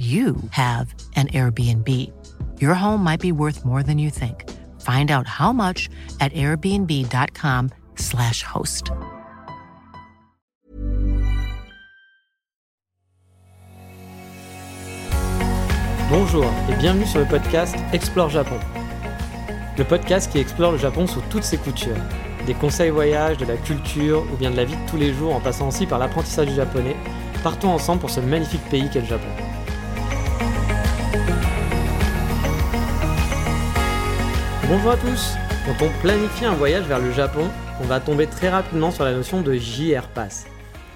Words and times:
you 0.00 0.36
have 0.52 0.94
an 1.14 1.28
Airbnb. 1.28 1.86
Your 2.58 2.72
home 2.72 3.04
might 3.04 3.20
be 3.20 3.32
worth 3.32 3.66
more 3.66 3.82
than 3.82 3.98
you 3.98 4.08
think. 4.08 4.48
Find 4.80 5.10
out 5.10 5.26
how 5.26 5.52
much 5.52 5.90
at 6.20 6.32
airbnb.com/slash 6.32 8.42
host. 8.42 8.92
Bonjour 16.08 16.46
et 16.70 16.74
bienvenue 16.76 17.04
sur 17.04 17.20
le 17.20 17.26
podcast 17.26 17.76
Explore 17.92 18.30
Japon. 18.30 18.58
Le 19.76 19.84
podcast 19.84 20.32
qui 20.32 20.38
explore 20.38 20.72
le 20.72 20.78
Japon 20.78 21.06
sous 21.06 21.20
toutes 21.28 21.44
ses 21.44 21.58
coutures. 21.58 21.98
Des 22.46 22.54
conseils 22.54 22.88
voyages, 22.88 23.36
de 23.36 23.44
la 23.44 23.58
culture 23.58 24.24
ou 24.32 24.36
bien 24.38 24.50
de 24.50 24.56
la 24.56 24.64
vie 24.64 24.76
de 24.76 24.90
tous 24.90 24.96
les 24.96 25.12
jours 25.12 25.34
en 25.34 25.40
passant 25.40 25.68
aussi 25.68 25.84
par 25.86 25.98
l'apprentissage 25.98 26.48
du 26.48 26.54
japonais. 26.54 26.96
Partons 27.42 27.68
ensemble 27.68 28.00
pour 28.00 28.08
ce 28.08 28.20
magnifique 28.20 28.64
pays 28.70 28.88
qu'est 28.90 29.00
le 29.00 29.06
Japon. 29.06 29.28
Bonjour 34.70 34.92
à 34.92 34.96
tous 34.96 35.32
Quand 35.66 35.84
on 35.84 36.00
planifie 36.00 36.44
un 36.44 36.54
voyage 36.54 36.86
vers 36.86 37.00
le 37.00 37.10
Japon, 37.10 37.50
on 37.80 37.86
va 37.86 37.98
tomber 37.98 38.28
très 38.28 38.50
rapidement 38.50 38.92
sur 38.92 39.02
la 39.02 39.12
notion 39.12 39.40
de 39.40 39.54
JR 39.54 40.06
Pass. 40.14 40.46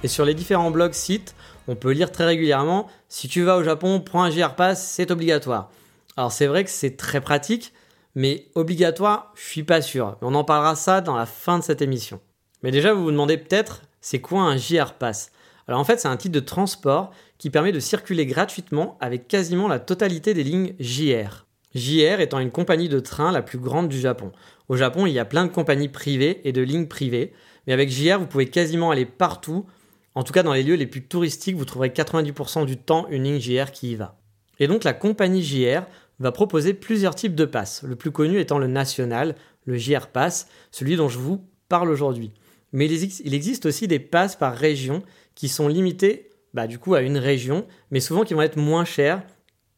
Et 0.04 0.06
sur 0.06 0.24
les 0.24 0.34
différents 0.34 0.70
blogs, 0.70 0.92
sites, 0.92 1.34
on 1.66 1.74
peut 1.74 1.90
lire 1.90 2.12
très 2.12 2.24
régulièrement 2.24 2.86
si 3.08 3.26
tu 3.26 3.42
vas 3.42 3.56
au 3.56 3.64
Japon, 3.64 3.98
prends 3.98 4.22
un 4.22 4.30
JR 4.30 4.54
Pass, 4.54 4.80
c'est 4.86 5.10
obligatoire. 5.10 5.72
Alors 6.16 6.30
c'est 6.30 6.46
vrai 6.46 6.62
que 6.62 6.70
c'est 6.70 6.96
très 6.96 7.20
pratique, 7.20 7.72
mais 8.14 8.46
obligatoire, 8.54 9.32
je 9.34 9.42
suis 9.42 9.64
pas 9.64 9.82
sûr. 9.82 10.18
On 10.22 10.36
en 10.36 10.44
parlera 10.44 10.76
ça 10.76 11.00
dans 11.00 11.16
la 11.16 11.26
fin 11.26 11.58
de 11.58 11.64
cette 11.64 11.82
émission. 11.82 12.20
Mais 12.62 12.70
déjà, 12.70 12.94
vous 12.94 13.02
vous 13.02 13.10
demandez 13.10 13.38
peut-être, 13.38 13.82
c'est 14.00 14.20
quoi 14.20 14.42
un 14.42 14.56
JR 14.56 14.92
Pass? 14.92 15.32
Alors 15.66 15.80
en 15.80 15.84
fait, 15.84 15.98
c'est 15.98 16.06
un 16.06 16.16
titre 16.16 16.34
de 16.36 16.38
transport 16.38 17.10
qui 17.38 17.50
permet 17.50 17.72
de 17.72 17.80
circuler 17.80 18.24
gratuitement 18.24 18.96
avec 19.00 19.26
quasiment 19.26 19.66
la 19.66 19.80
totalité 19.80 20.32
des 20.32 20.44
lignes 20.44 20.74
JR. 20.78 21.43
JR 21.74 22.20
étant 22.20 22.38
une 22.38 22.50
compagnie 22.50 22.88
de 22.88 23.00
train 23.00 23.32
la 23.32 23.42
plus 23.42 23.58
grande 23.58 23.88
du 23.88 23.98
Japon. 23.98 24.32
Au 24.68 24.76
Japon, 24.76 25.06
il 25.06 25.12
y 25.12 25.18
a 25.18 25.24
plein 25.24 25.44
de 25.44 25.50
compagnies 25.50 25.88
privées 25.88 26.40
et 26.44 26.52
de 26.52 26.62
lignes 26.62 26.86
privées, 26.86 27.32
mais 27.66 27.72
avec 27.72 27.90
JR, 27.90 28.18
vous 28.18 28.26
pouvez 28.26 28.46
quasiment 28.46 28.90
aller 28.90 29.06
partout. 29.06 29.66
En 30.14 30.22
tout 30.22 30.32
cas, 30.32 30.42
dans 30.42 30.52
les 30.52 30.62
lieux 30.62 30.76
les 30.76 30.86
plus 30.86 31.04
touristiques, 31.04 31.56
vous 31.56 31.64
trouverez 31.64 31.88
90% 31.88 32.64
du 32.64 32.76
temps 32.76 33.06
une 33.10 33.24
ligne 33.24 33.40
JR 33.40 33.72
qui 33.72 33.92
y 33.92 33.94
va. 33.96 34.18
Et 34.60 34.68
donc, 34.68 34.84
la 34.84 34.92
compagnie 34.92 35.42
JR 35.42 35.82
va 36.20 36.30
proposer 36.30 36.74
plusieurs 36.74 37.16
types 37.16 37.34
de 37.34 37.44
passes, 37.44 37.82
le 37.82 37.96
plus 37.96 38.12
connu 38.12 38.38
étant 38.38 38.58
le 38.58 38.68
national, 38.68 39.34
le 39.64 39.76
JR 39.76 40.06
Pass, 40.06 40.46
celui 40.70 40.96
dont 40.96 41.08
je 41.08 41.18
vous 41.18 41.44
parle 41.68 41.90
aujourd'hui. 41.90 42.32
Mais 42.72 42.86
il 42.86 43.34
existe 43.34 43.66
aussi 43.66 43.88
des 43.88 43.98
passes 43.98 44.36
par 44.36 44.54
région 44.54 45.02
qui 45.34 45.48
sont 45.48 45.68
limitées 45.68 46.30
bah, 46.54 46.68
du 46.68 46.78
coup 46.78 46.94
à 46.94 47.02
une 47.02 47.18
région, 47.18 47.66
mais 47.90 48.00
souvent 48.00 48.22
qui 48.22 48.34
vont 48.34 48.42
être 48.42 48.56
moins 48.56 48.84
chères 48.84 49.22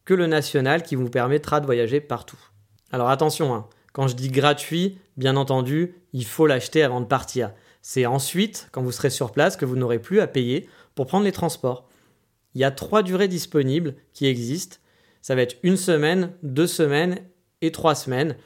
que 0.06 0.14
le 0.14 0.26
national 0.26 0.82
qui 0.82 0.94
vous 0.94 1.10
permettra 1.10 1.60
de 1.60 1.66
voyager 1.66 2.00
partout. 2.00 2.38
Alors 2.92 3.10
attention, 3.10 3.54
hein, 3.54 3.66
quand 3.92 4.08
je 4.08 4.16
dis 4.16 4.30
gratuit, 4.30 4.98
bien 5.16 5.36
entendu, 5.36 5.96
il 6.14 6.24
faut 6.24 6.46
l'acheter 6.46 6.82
avant 6.82 7.02
de 7.02 7.06
partir. 7.06 7.52
C'est 7.82 8.06
ensuite, 8.06 8.68
quand 8.72 8.82
vous 8.82 8.92
serez 8.92 9.10
sur 9.10 9.32
place, 9.32 9.56
que 9.56 9.64
vous 9.64 9.76
n'aurez 9.76 9.98
plus 9.98 10.20
à 10.20 10.26
payer 10.26 10.68
pour 10.94 11.06
prendre 11.06 11.24
les 11.24 11.32
transports. 11.32 11.88
Il 12.54 12.60
y 12.60 12.64
a 12.64 12.70
trois 12.70 13.02
durées 13.02 13.28
disponibles 13.28 13.94
qui 14.12 14.26
existent. 14.26 14.78
Ça 15.20 15.34
va 15.34 15.42
être 15.42 15.56
une 15.62 15.76
semaine, 15.76 16.32
deux 16.42 16.66
semaines 16.66 17.18
et 17.60 17.72
trois 17.72 17.94
semaines 17.94 18.36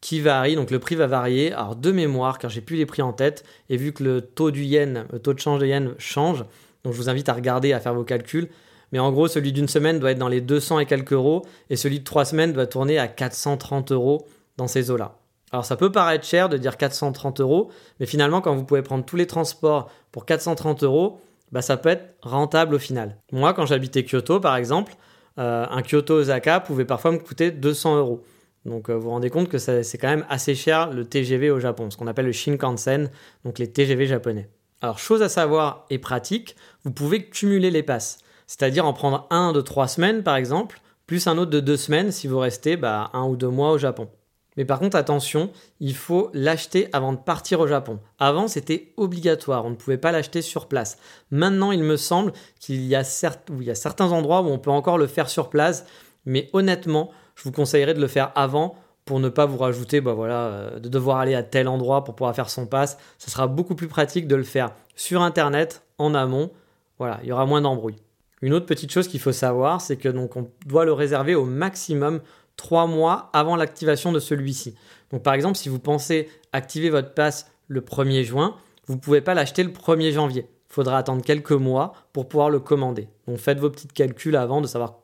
qui 0.00 0.20
varient. 0.20 0.54
Donc 0.54 0.70
le 0.70 0.78
prix 0.78 0.94
va 0.94 1.06
varier. 1.06 1.52
Alors 1.52 1.76
de 1.76 1.92
mémoire, 1.92 2.38
car 2.38 2.50
j'ai 2.50 2.60
plus 2.60 2.76
les 2.76 2.86
prix 2.86 3.02
en 3.02 3.12
tête, 3.12 3.44
et 3.68 3.76
vu 3.76 3.92
que 3.92 4.04
le 4.04 4.20
taux 4.20 4.50
du 4.50 4.64
yen, 4.64 5.06
le 5.10 5.18
taux 5.18 5.34
de 5.34 5.40
change 5.40 5.60
de 5.60 5.66
yen 5.66 5.94
change, 5.98 6.44
donc 6.84 6.92
je 6.92 6.98
vous 6.98 7.08
invite 7.08 7.28
à 7.28 7.32
regarder, 7.32 7.72
à 7.72 7.80
faire 7.80 7.94
vos 7.94 8.04
calculs. 8.04 8.48
Mais 8.92 8.98
en 8.98 9.10
gros, 9.12 9.28
celui 9.28 9.52
d'une 9.52 9.68
semaine 9.68 9.98
doit 9.98 10.12
être 10.12 10.18
dans 10.18 10.28
les 10.28 10.40
200 10.40 10.80
et 10.80 10.86
quelques 10.86 11.12
euros, 11.12 11.42
et 11.70 11.76
celui 11.76 12.00
de 12.00 12.04
trois 12.04 12.24
semaines 12.24 12.52
doit 12.52 12.66
tourner 12.66 12.98
à 12.98 13.08
430 13.08 13.92
euros 13.92 14.26
dans 14.56 14.68
ces 14.68 14.90
eaux-là. 14.90 15.16
Alors 15.52 15.64
ça 15.64 15.76
peut 15.76 15.92
paraître 15.92 16.24
cher 16.24 16.48
de 16.48 16.56
dire 16.56 16.76
430 16.76 17.40
euros, 17.40 17.70
mais 18.00 18.06
finalement, 18.06 18.40
quand 18.40 18.54
vous 18.54 18.64
pouvez 18.64 18.82
prendre 18.82 19.04
tous 19.04 19.16
les 19.16 19.26
transports 19.26 19.90
pour 20.12 20.26
430 20.26 20.82
euros, 20.82 21.20
bah, 21.52 21.62
ça 21.62 21.76
peut 21.76 21.88
être 21.88 22.14
rentable 22.22 22.74
au 22.74 22.78
final. 22.78 23.16
Moi, 23.32 23.54
quand 23.54 23.66
j'habitais 23.66 24.04
Kyoto, 24.04 24.40
par 24.40 24.56
exemple, 24.56 24.94
euh, 25.38 25.66
un 25.70 25.82
Kyoto-Osaka 25.82 26.60
pouvait 26.60 26.84
parfois 26.84 27.12
me 27.12 27.18
coûter 27.18 27.50
200 27.50 27.98
euros. 27.98 28.24
Donc 28.64 28.90
euh, 28.90 28.94
vous 28.94 29.02
vous 29.02 29.10
rendez 29.10 29.30
compte 29.30 29.48
que 29.48 29.58
c'est 29.58 29.98
quand 29.98 30.08
même 30.08 30.26
assez 30.28 30.54
cher 30.54 30.90
le 30.90 31.04
TGV 31.04 31.50
au 31.50 31.60
Japon, 31.60 31.90
ce 31.90 31.96
qu'on 31.96 32.08
appelle 32.08 32.26
le 32.26 32.32
Shinkansen, 32.32 33.10
donc 33.44 33.58
les 33.58 33.70
TGV 33.70 34.06
japonais. 34.06 34.48
Alors 34.82 34.98
chose 34.98 35.22
à 35.22 35.28
savoir 35.28 35.86
et 35.88 35.98
pratique, 35.98 36.56
vous 36.84 36.90
pouvez 36.90 37.24
cumuler 37.26 37.70
les 37.70 37.82
passes 37.82 38.18
c'est-à-dire 38.46 38.86
en 38.86 38.92
prendre 38.92 39.26
un 39.30 39.52
de 39.52 39.60
trois 39.60 39.88
semaines 39.88 40.22
par 40.22 40.36
exemple, 40.36 40.80
plus 41.06 41.26
un 41.26 41.38
autre 41.38 41.50
de 41.50 41.60
deux 41.60 41.76
semaines 41.76 42.12
si 42.12 42.26
vous 42.26 42.38
restez 42.38 42.76
bah, 42.76 43.10
un 43.12 43.24
ou 43.24 43.36
deux 43.36 43.48
mois 43.48 43.72
au 43.72 43.78
Japon. 43.78 44.08
Mais 44.56 44.64
par 44.64 44.78
contre, 44.78 44.96
attention, 44.96 45.50
il 45.80 45.94
faut 45.94 46.30
l'acheter 46.32 46.88
avant 46.92 47.12
de 47.12 47.18
partir 47.18 47.60
au 47.60 47.66
Japon. 47.66 48.00
Avant, 48.18 48.48
c'était 48.48 48.92
obligatoire, 48.96 49.66
on 49.66 49.70
ne 49.70 49.74
pouvait 49.74 49.98
pas 49.98 50.12
l'acheter 50.12 50.42
sur 50.42 50.66
place. 50.66 50.98
Maintenant, 51.30 51.72
il 51.72 51.82
me 51.82 51.96
semble 51.96 52.32
qu'il 52.58 52.84
y, 52.86 52.94
a 52.94 53.04
certains 53.04 54.12
endroits 54.12 54.40
où 54.40 54.46
on 54.46 54.58
peut 54.58 54.70
encore 54.70 54.98
le 54.98 55.06
faire 55.06 55.28
sur 55.28 55.50
place, 55.50 55.84
mais 56.24 56.48
honnêtement, 56.54 57.10
je 57.34 57.44
vous 57.44 57.52
conseillerais 57.52 57.94
de 57.94 58.00
le 58.00 58.08
faire 58.08 58.32
avant 58.34 58.76
pour 59.04 59.20
ne 59.20 59.28
pas 59.28 59.46
vous 59.46 59.58
rajouter 59.58 60.00
bah 60.00 60.16
euh, 60.18 60.80
de 60.80 60.88
devoir 60.88 61.18
aller 61.18 61.34
à 61.34 61.44
tel 61.44 61.68
endroit 61.68 62.02
pour 62.02 62.16
pouvoir 62.16 62.34
faire 62.34 62.50
son 62.50 62.66
pass. 62.66 62.98
Ce 63.18 63.30
sera 63.30 63.46
beaucoup 63.46 63.76
plus 63.76 63.86
pratique 63.86 64.26
de 64.26 64.34
le 64.34 64.42
faire 64.42 64.72
sur 64.96 65.22
Internet, 65.22 65.82
en 65.98 66.14
amont. 66.14 66.50
Voilà, 66.98 67.20
il 67.22 67.28
y 67.28 67.32
aura 67.32 67.46
moins 67.46 67.60
d'embrouilles. 67.60 68.05
Une 68.42 68.52
autre 68.52 68.66
petite 68.66 68.92
chose 68.92 69.08
qu'il 69.08 69.20
faut 69.20 69.32
savoir, 69.32 69.80
c'est 69.80 69.96
que 69.96 70.08
on 70.08 70.50
doit 70.66 70.84
le 70.84 70.92
réserver 70.92 71.34
au 71.34 71.44
maximum 71.44 72.20
3 72.56 72.86
mois 72.86 73.30
avant 73.32 73.56
l'activation 73.56 74.12
de 74.12 74.20
celui-ci. 74.20 74.74
Donc 75.10 75.22
par 75.22 75.34
exemple, 75.34 75.56
si 75.56 75.68
vous 75.68 75.78
pensez 75.78 76.28
activer 76.52 76.90
votre 76.90 77.14
passe 77.14 77.50
le 77.68 77.80
1er 77.80 78.24
juin, 78.24 78.56
vous 78.86 78.94
ne 78.94 79.00
pouvez 79.00 79.20
pas 79.20 79.34
l'acheter 79.34 79.62
le 79.62 79.70
1er 79.70 80.12
janvier. 80.12 80.46
Il 80.70 80.72
faudra 80.72 80.98
attendre 80.98 81.22
quelques 81.22 81.52
mois 81.52 81.94
pour 82.12 82.28
pouvoir 82.28 82.50
le 82.50 82.60
commander. 82.60 83.08
Donc 83.26 83.38
faites 83.38 83.58
vos 83.58 83.70
petits 83.70 83.88
calculs 83.88 84.36
avant 84.36 84.60
de 84.60 84.66
savoir 84.66 85.00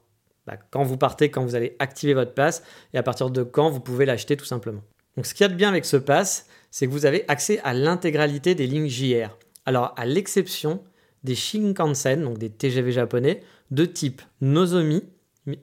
bah, 0.46 0.56
quand 0.70 0.82
vous 0.82 0.96
partez, 0.96 1.30
quand 1.30 1.44
vous 1.44 1.54
allez 1.54 1.76
activer 1.78 2.14
votre 2.14 2.34
passe 2.34 2.62
et 2.92 2.98
à 2.98 3.02
partir 3.02 3.30
de 3.30 3.42
quand 3.42 3.70
vous 3.70 3.80
pouvez 3.80 4.04
l'acheter 4.04 4.36
tout 4.36 4.44
simplement. 4.44 4.82
Donc 5.16 5.26
ce 5.26 5.34
qu'il 5.34 5.44
y 5.44 5.46
a 5.46 5.48
de 5.48 5.54
bien 5.54 5.68
avec 5.68 5.84
ce 5.84 5.96
pass, 5.96 6.46
c'est 6.70 6.86
que 6.86 6.92
vous 6.92 7.06
avez 7.06 7.24
accès 7.28 7.60
à 7.64 7.74
l'intégralité 7.74 8.54
des 8.54 8.66
lignes 8.66 8.88
JR. 8.88 9.36
Alors 9.66 9.94
à 9.96 10.04
l'exception 10.04 10.82
des 11.24 11.34
Shinkansen, 11.34 12.22
donc 12.22 12.38
des 12.38 12.50
TGV 12.50 12.92
japonais, 12.92 13.42
de 13.70 13.84
type 13.84 14.22
Nozomi 14.40 15.02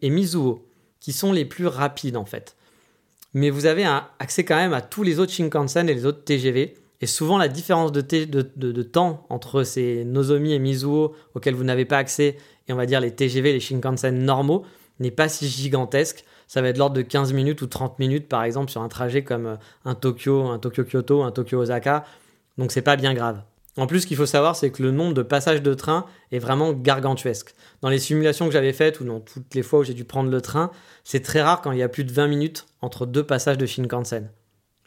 et 0.01 0.09
Mizuho, 0.09 0.67
qui 0.99 1.13
sont 1.13 1.31
les 1.31 1.45
plus 1.45 1.67
rapides 1.67 2.17
en 2.17 2.25
fait. 2.25 2.55
Mais 3.33 3.49
vous 3.49 3.65
avez 3.65 3.85
accès 4.17 4.43
quand 4.43 4.55
même 4.55 4.73
à 4.73 4.81
tous 4.81 5.03
les 5.03 5.19
autres 5.19 5.31
Shinkansen 5.31 5.87
et 5.87 5.93
les 5.93 6.05
autres 6.05 6.23
TGV. 6.23 6.75
Et 7.01 7.05
souvent, 7.05 7.37
la 7.37 7.47
différence 7.47 7.91
de, 7.91 8.01
de, 8.01 8.83
temps 8.83 9.25
entre 9.29 9.63
ces 9.63 10.03
Nozomi 10.03 10.53
et 10.53 10.59
Mizuho 10.59 11.15
auxquels 11.33 11.55
vous 11.55 11.63
n'avez 11.63 11.85
pas 11.85 11.97
accès, 11.97 12.35
et 12.67 12.73
on 12.73 12.75
va 12.75 12.85
dire 12.85 12.99
les 12.99 13.11
TGV, 13.11 13.53
les 13.53 13.59
Shinkansen 13.59 14.17
normaux, 14.17 14.65
n'est 14.99 15.11
pas 15.11 15.29
si 15.29 15.47
gigantesque. 15.47 16.25
Ça 16.47 16.61
va 16.61 16.69
être 16.69 16.77
l'ordre 16.77 16.95
de 16.95 17.01
15 17.01 17.31
minutes 17.31 17.61
ou 17.61 17.67
30 17.67 17.99
minutes, 17.99 18.27
par 18.27 18.43
exemple, 18.43 18.71
sur 18.71 18.81
un 18.81 18.89
trajet 18.89 19.23
comme 19.23 19.45
euh, 19.45 19.55
un 19.85 19.95
Tokyo, 19.95 20.47
un 20.47 20.59
Tokyo-Kyoto, 20.59 21.23
un 21.23 21.31
Tokyo-Osaka. 21.31 22.03
Donc, 22.57 22.71
c'est 22.71 22.81
pas 22.81 22.95
bien 22.95 23.13
grave. 23.13 23.41
En 23.79 23.87
plus, 23.87 24.01
ce 24.01 24.07
qu'il 24.07 24.17
faut 24.17 24.25
savoir, 24.25 24.57
c'est 24.57 24.71
que 24.71 24.83
le 24.83 24.91
nombre 24.91 25.13
de 25.13 25.21
passages 25.21 25.61
de 25.61 25.73
train 25.73 26.05
est 26.33 26.39
vraiment 26.39 26.73
gargantuesque. 26.73 27.55
Dans 27.81 27.87
les 27.87 27.97
simulations 27.97 28.45
que 28.45 28.51
j'avais 28.51 28.73
faites 28.73 28.99
ou 28.99 29.05
dans 29.05 29.21
toutes 29.21 29.55
les 29.55 29.63
fois 29.63 29.79
où 29.79 29.83
j'ai 29.85 29.93
dû 29.93 30.03
prendre 30.03 30.29
le 30.29 30.41
train, 30.41 30.69
c'est 31.05 31.21
très 31.21 31.41
rare 31.41 31.61
quand 31.61 31.71
il 31.71 31.77
y 31.77 31.83
a 31.83 31.87
plus 31.87 32.03
de 32.03 32.11
20 32.11 32.27
minutes 32.27 32.65
entre 32.81 33.05
deux 33.05 33.23
passages 33.23 33.57
de 33.57 33.65
Shinkansen. 33.65 34.29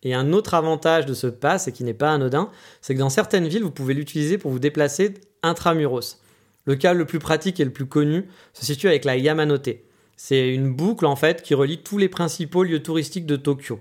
Et 0.02 0.12
un 0.12 0.34
autre 0.34 0.52
avantage 0.52 1.06
de 1.06 1.14
ce 1.14 1.26
pass, 1.26 1.68
et 1.68 1.72
qui 1.72 1.84
n'est 1.84 1.94
pas 1.94 2.12
anodin, 2.12 2.50
c'est 2.82 2.94
que 2.94 2.98
dans 2.98 3.08
certaines 3.08 3.48
villes, 3.48 3.62
vous 3.62 3.70
pouvez 3.70 3.94
l'utiliser 3.94 4.36
pour 4.36 4.50
vous 4.50 4.58
déplacer 4.58 5.14
intramuros. 5.42 6.18
Le 6.66 6.76
cas 6.76 6.92
le 6.92 7.06
plus 7.06 7.18
pratique 7.18 7.60
et 7.60 7.64
le 7.64 7.72
plus 7.72 7.86
connu 7.86 8.28
se 8.52 8.66
situe 8.66 8.88
avec 8.88 9.06
la 9.06 9.16
Yamanote. 9.16 9.70
C'est 10.18 10.52
une 10.52 10.70
boucle 10.70 11.06
en 11.06 11.16
fait 11.16 11.40
qui 11.40 11.54
relie 11.54 11.78
tous 11.78 11.96
les 11.96 12.10
principaux 12.10 12.62
lieux 12.62 12.82
touristiques 12.82 13.24
de 13.24 13.36
Tokyo. 13.36 13.80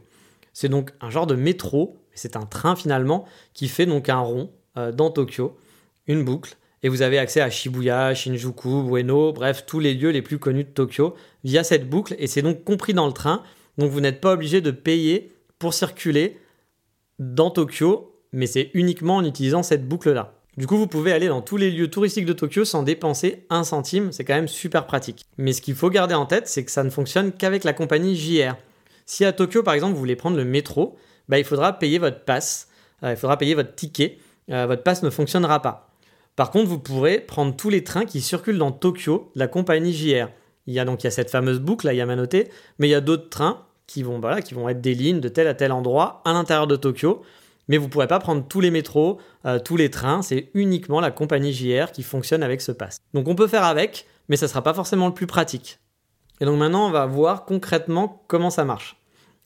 C'est 0.53 0.69
donc 0.69 0.93
un 1.01 1.09
genre 1.09 1.27
de 1.27 1.35
métro, 1.35 1.97
c'est 2.13 2.37
un 2.37 2.45
train 2.45 2.77
finalement, 2.77 3.25
qui 3.53 3.67
fait 3.67 3.85
donc 3.85 4.07
un 4.07 4.19
rond 4.19 4.51
dans 4.75 5.12
Tokyo, 5.12 5.57
une 6.07 6.23
boucle, 6.23 6.56
Et 6.83 6.89
vous 6.89 7.01
avez 7.01 7.19
accès 7.19 7.41
à 7.41 7.50
Shibuya, 7.50 8.13
Shinjuku, 8.15 8.97
Ueno, 8.97 9.33
bref, 9.33 9.65
tous 9.68 9.79
les 9.79 9.94
lieux 9.94 10.09
les 10.09 10.21
plus 10.21 10.39
connus 10.39 10.63
de 10.63 10.69
Tokyo 10.69 11.15
via 11.44 11.63
cette 11.63 11.89
boucle. 11.89 12.15
Et 12.18 12.27
c'est 12.27 12.41
donc 12.41 12.63
compris 12.63 12.94
dans 12.94 13.07
le 13.07 13.13
train. 13.13 13.44
Donc 13.77 13.91
vous 13.91 14.01
n'êtes 14.01 14.21
pas 14.21 14.33
obligé 14.33 14.62
de 14.62 14.71
payer 14.71 15.31
pour 15.59 15.73
circuler 15.73 16.39
dans 17.19 17.51
Tokyo, 17.51 18.15
mais 18.31 18.47
c'est 18.47 18.71
uniquement 18.73 19.18
en 19.18 19.25
utilisant 19.25 19.62
cette 19.62 19.88
boucle-là. 19.88 20.33
Du 20.57 20.68
coup, 20.68 20.77
vous 20.77 20.88
pouvez 20.88 21.13
aller 21.13 21.27
dans 21.27 21.41
tous 21.41 21.56
les 21.56 21.71
lieux 21.71 21.89
touristiques 21.89 22.25
de 22.25 22.33
Tokyo 22.33 22.65
sans 22.65 22.83
dépenser 22.83 23.45
un 23.50 23.63
centime, 23.63 24.12
c'est 24.12 24.25
quand 24.25 24.33
même 24.33 24.50
super 24.50 24.85
pratique. 24.85 25.24
Mais 25.38 25.53
ce 25.53 25.62
qu'il 25.62 25.75
faut 25.75 25.89
garder 25.89 26.13
en 26.13 26.25
tête, 26.25 26.47
c'est 26.47 26.65
que 26.65 26.71
ça 26.71 26.83
ne 26.83 26.89
fonctionne 26.89 27.31
qu'avec 27.31 27.63
la 27.63 27.74
compagnie 27.74 28.17
JR. 28.17 28.56
Si 29.06 29.24
à 29.24 29.31
Tokyo, 29.31 29.63
par 29.63 29.74
exemple, 29.74 29.94
vous 29.94 30.00
voulez 30.00 30.17
prendre 30.17 30.35
le 30.35 30.44
métro, 30.44 30.97
bah, 31.29 31.39
il 31.39 31.45
faudra 31.45 31.79
payer 31.79 32.00
votre 32.00 32.25
passe, 32.25 32.67
euh, 33.03 33.12
il 33.12 33.17
faudra 33.17 33.38
payer 33.38 33.56
votre 33.56 33.75
ticket, 33.75 34.17
euh, 34.51 34.65
votre 34.68 34.83
passe 34.83 35.03
ne 35.03 35.09
fonctionnera 35.09 35.62
pas. 35.62 35.89
Par 36.36 36.51
contre, 36.51 36.69
vous 36.69 36.80
pourrez 36.80 37.19
prendre 37.19 37.56
tous 37.56 37.69
les 37.69 37.83
trains 37.83 38.06
qui 38.06 38.21
circulent 38.21 38.57
dans 38.57 38.71
Tokyo 38.71 39.31
la 39.36 39.48
compagnie 39.48 39.94
JR. 39.94 40.27
Il 40.68 40.74
y 40.74 40.80
a 40.80 40.86
donc 40.86 41.01
cette 41.01 41.30
fameuse 41.30 41.59
boucle 41.59 41.88
à 41.88 41.94
Yamanote, 41.94 42.48
mais 42.80 42.88
il 42.88 42.92
y 42.92 42.95
a 42.95 43.01
d'autres 43.01 43.30
trains 43.30 43.65
qui 43.88 44.03
vont, 44.03 44.21
qui 44.44 44.53
vont 44.53 44.69
être 44.69 44.81
des 44.81 44.94
lignes 44.94 45.19
de 45.19 45.27
tel 45.27 45.48
à 45.48 45.53
tel 45.53 45.71
endroit 45.71 46.21
à 46.25 46.33
l'intérieur 46.33 46.68
de 46.68 46.75
Tokyo 46.75 47.24
mais 47.71 47.77
vous 47.77 47.86
ne 47.86 47.89
pourrez 47.89 48.07
pas 48.07 48.19
prendre 48.19 48.45
tous 48.45 48.59
les 48.59 48.69
métros, 48.69 49.19
euh, 49.45 49.57
tous 49.57 49.77
les 49.77 49.89
trains, 49.89 50.21
c'est 50.21 50.50
uniquement 50.53 51.00
la 51.00 51.09
compagnie 51.09 51.53
JR 51.53 51.94
qui 51.94 52.03
fonctionne 52.03 52.44
avec 52.44 52.59
ce 52.59 52.74
pass. 52.74 52.98
Donc 53.13 53.30
on 53.30 53.36
peut 53.36 53.48
faire 53.48 53.63
avec, 53.63 54.07
mais 54.27 54.36
ça 54.36 54.45
ne 54.45 54.50
sera 54.50 54.62
pas 54.62 54.74
forcément 54.74 55.07
le 55.07 55.13
plus 55.13 55.25
pratique. 55.25 55.80
Et 56.42 56.45
donc 56.45 56.59
maintenant, 56.59 56.88
on 56.88 56.92
va 56.92 57.06
voir 57.06 57.45
concrètement 57.45 58.25
comment 58.27 58.50
ça 58.50 58.65
marche. 58.65 58.98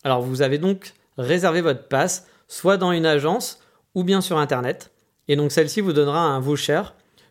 Alors 0.04 0.24
vous 0.24 0.42
avez 0.42 0.58
donc 0.58 0.94
réservé 1.20 1.62
votre 1.62 1.88
pass 1.88 2.26
soit 2.48 2.78
dans 2.78 2.92
une 2.92 3.06
agence 3.06 3.60
ou 3.94 4.04
bien 4.04 4.22
sur 4.22 4.40
Internet. 4.40 4.92
Et 5.28 5.36
donc 5.36 5.52
celle-ci 5.52 5.82
vous 5.82 5.94
donnera 5.94 6.20
un 6.20 6.40
voucher 6.40 6.82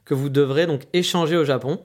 que 0.04 0.14
vous 0.14 0.28
devrez 0.28 0.66
donc 0.66 0.82
échanger 0.92 1.36
au 1.36 1.44
Japon 1.44 1.80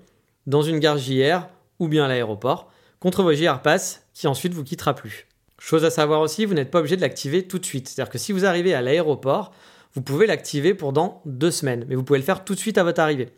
dans 0.48 0.62
une 0.62 0.80
gare 0.80 0.98
JR 0.98 1.48
ou 1.80 1.88
bien 1.88 2.06
à 2.06 2.08
l'aéroport 2.08 2.72
contre 3.00 3.24
vos 3.24 3.34
JR 3.34 3.62
Pass 3.62 4.06
qui 4.14 4.28
ensuite 4.28 4.54
vous 4.54 4.64
quittera 4.64 4.94
plus. 4.94 5.28
Chose 5.60 5.86
à 5.86 5.90
savoir 5.90 6.22
aussi, 6.22 6.46
vous 6.46 6.54
n'êtes 6.54 6.72
pas 6.72 6.80
obligé 6.80 6.96
de 6.96 7.02
l'activer 7.02 7.48
tout 7.48 7.60
de 7.60 7.66
suite. 7.66 7.88
C'est-à-dire 7.90 8.12
que 8.12 8.18
si 8.18 8.32
vous 8.32 8.46
arrivez 8.46 8.74
à 8.74 8.82
l'aéroport, 8.82 9.52
vous 9.94 10.02
pouvez 10.02 10.26
l'activer 10.26 10.74
pendant 10.74 11.22
deux 11.26 11.52
semaines, 11.52 11.86
mais 11.88 11.96
vous 11.96 12.04
pouvez 12.04 12.20
le 12.20 12.26
faire 12.26 12.46
tout 12.46 12.56
de 12.56 12.60
suite 12.60 12.78
à 12.78 12.84
votre 12.84 13.02
arrivée. 13.02 13.30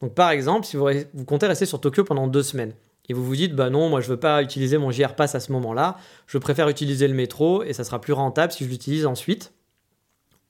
Donc 0.00 0.14
par 0.14 0.30
exemple, 0.30 0.66
si 0.66 0.76
vous, 0.76 0.86
comptez 1.26 1.46
rester 1.46 1.66
sur 1.66 1.80
Tokyo 1.80 2.04
pendant 2.04 2.26
deux 2.26 2.42
semaines, 2.42 2.72
et 3.08 3.14
vous 3.14 3.24
vous 3.24 3.36
dites, 3.36 3.54
bah 3.54 3.70
non, 3.70 3.88
moi 3.88 4.00
je 4.00 4.08
veux 4.08 4.18
pas 4.18 4.42
utiliser 4.42 4.78
mon 4.78 4.90
JR 4.90 5.14
Pass 5.14 5.34
à 5.34 5.40
ce 5.40 5.52
moment-là, 5.52 5.96
je 6.26 6.38
préfère 6.38 6.68
utiliser 6.68 7.06
le 7.06 7.14
métro, 7.14 7.62
et 7.62 7.72
ça 7.72 7.84
sera 7.84 8.00
plus 8.00 8.12
rentable 8.12 8.52
si 8.52 8.64
je 8.64 8.70
l'utilise 8.70 9.06
ensuite, 9.06 9.52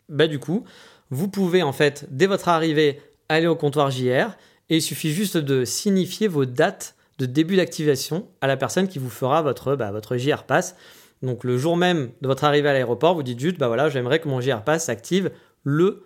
bah 0.08 0.26
du 0.26 0.38
coup, 0.38 0.64
vous 1.14 1.28
pouvez 1.28 1.62
en 1.62 1.72
fait, 1.72 2.06
dès 2.10 2.26
votre 2.26 2.48
arrivée, 2.48 3.00
aller 3.28 3.46
au 3.46 3.56
comptoir 3.56 3.90
JR, 3.90 4.36
et 4.70 4.76
il 4.76 4.82
suffit 4.82 5.12
juste 5.12 5.36
de 5.36 5.64
signifier 5.64 6.28
vos 6.28 6.44
dates 6.44 6.94
de 7.18 7.26
début 7.26 7.56
d'activation 7.56 8.26
à 8.40 8.46
la 8.46 8.56
personne 8.56 8.88
qui 8.88 8.98
vous 8.98 9.10
fera 9.10 9.42
votre, 9.42 9.76
bah, 9.76 9.92
votre 9.92 10.16
JR 10.16 10.44
Pass. 10.44 10.74
Donc 11.22 11.44
le 11.44 11.56
jour 11.56 11.76
même 11.76 12.10
de 12.20 12.26
votre 12.26 12.44
arrivée 12.44 12.68
à 12.68 12.72
l'aéroport, 12.72 13.14
vous 13.14 13.22
dites 13.22 13.38
juste, 13.38 13.58
bah 13.58 13.68
voilà, 13.68 13.88
j'aimerais 13.88 14.18
que 14.18 14.28
mon 14.28 14.40
JR 14.40 14.62
Pass 14.62 14.86
s'active 14.86 15.30
le, 15.62 16.04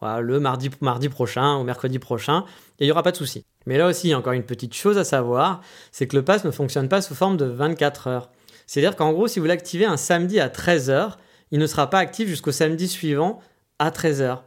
le 0.00 0.40
mardi, 0.40 0.70
mardi 0.80 1.08
prochain 1.08 1.58
ou 1.58 1.62
mercredi 1.62 1.98
prochain, 1.98 2.44
et 2.78 2.84
il 2.84 2.86
n'y 2.86 2.92
aura 2.92 3.02
pas 3.02 3.12
de 3.12 3.16
souci. 3.16 3.44
Mais 3.66 3.78
là 3.78 3.86
aussi, 3.86 4.08
il 4.08 4.10
y 4.10 4.14
a 4.14 4.18
encore 4.18 4.32
une 4.32 4.44
petite 4.44 4.74
chose 4.74 4.96
à 4.98 5.04
savoir, 5.04 5.60
c'est 5.92 6.06
que 6.06 6.16
le 6.16 6.24
pass 6.24 6.44
ne 6.44 6.50
fonctionne 6.50 6.88
pas 6.88 7.02
sous 7.02 7.14
forme 7.14 7.36
de 7.36 7.44
24 7.44 8.06
heures. 8.06 8.30
C'est-à-dire 8.66 8.96
qu'en 8.96 9.12
gros, 9.12 9.28
si 9.28 9.38
vous 9.38 9.46
l'activez 9.46 9.84
un 9.84 9.96
samedi 9.96 10.40
à 10.40 10.48
13h, 10.48 11.12
il 11.50 11.58
ne 11.58 11.66
sera 11.66 11.90
pas 11.90 11.98
actif 11.98 12.28
jusqu'au 12.28 12.52
samedi 12.52 12.88
suivant 12.88 13.40
à 13.78 13.90
13h. 13.90 14.38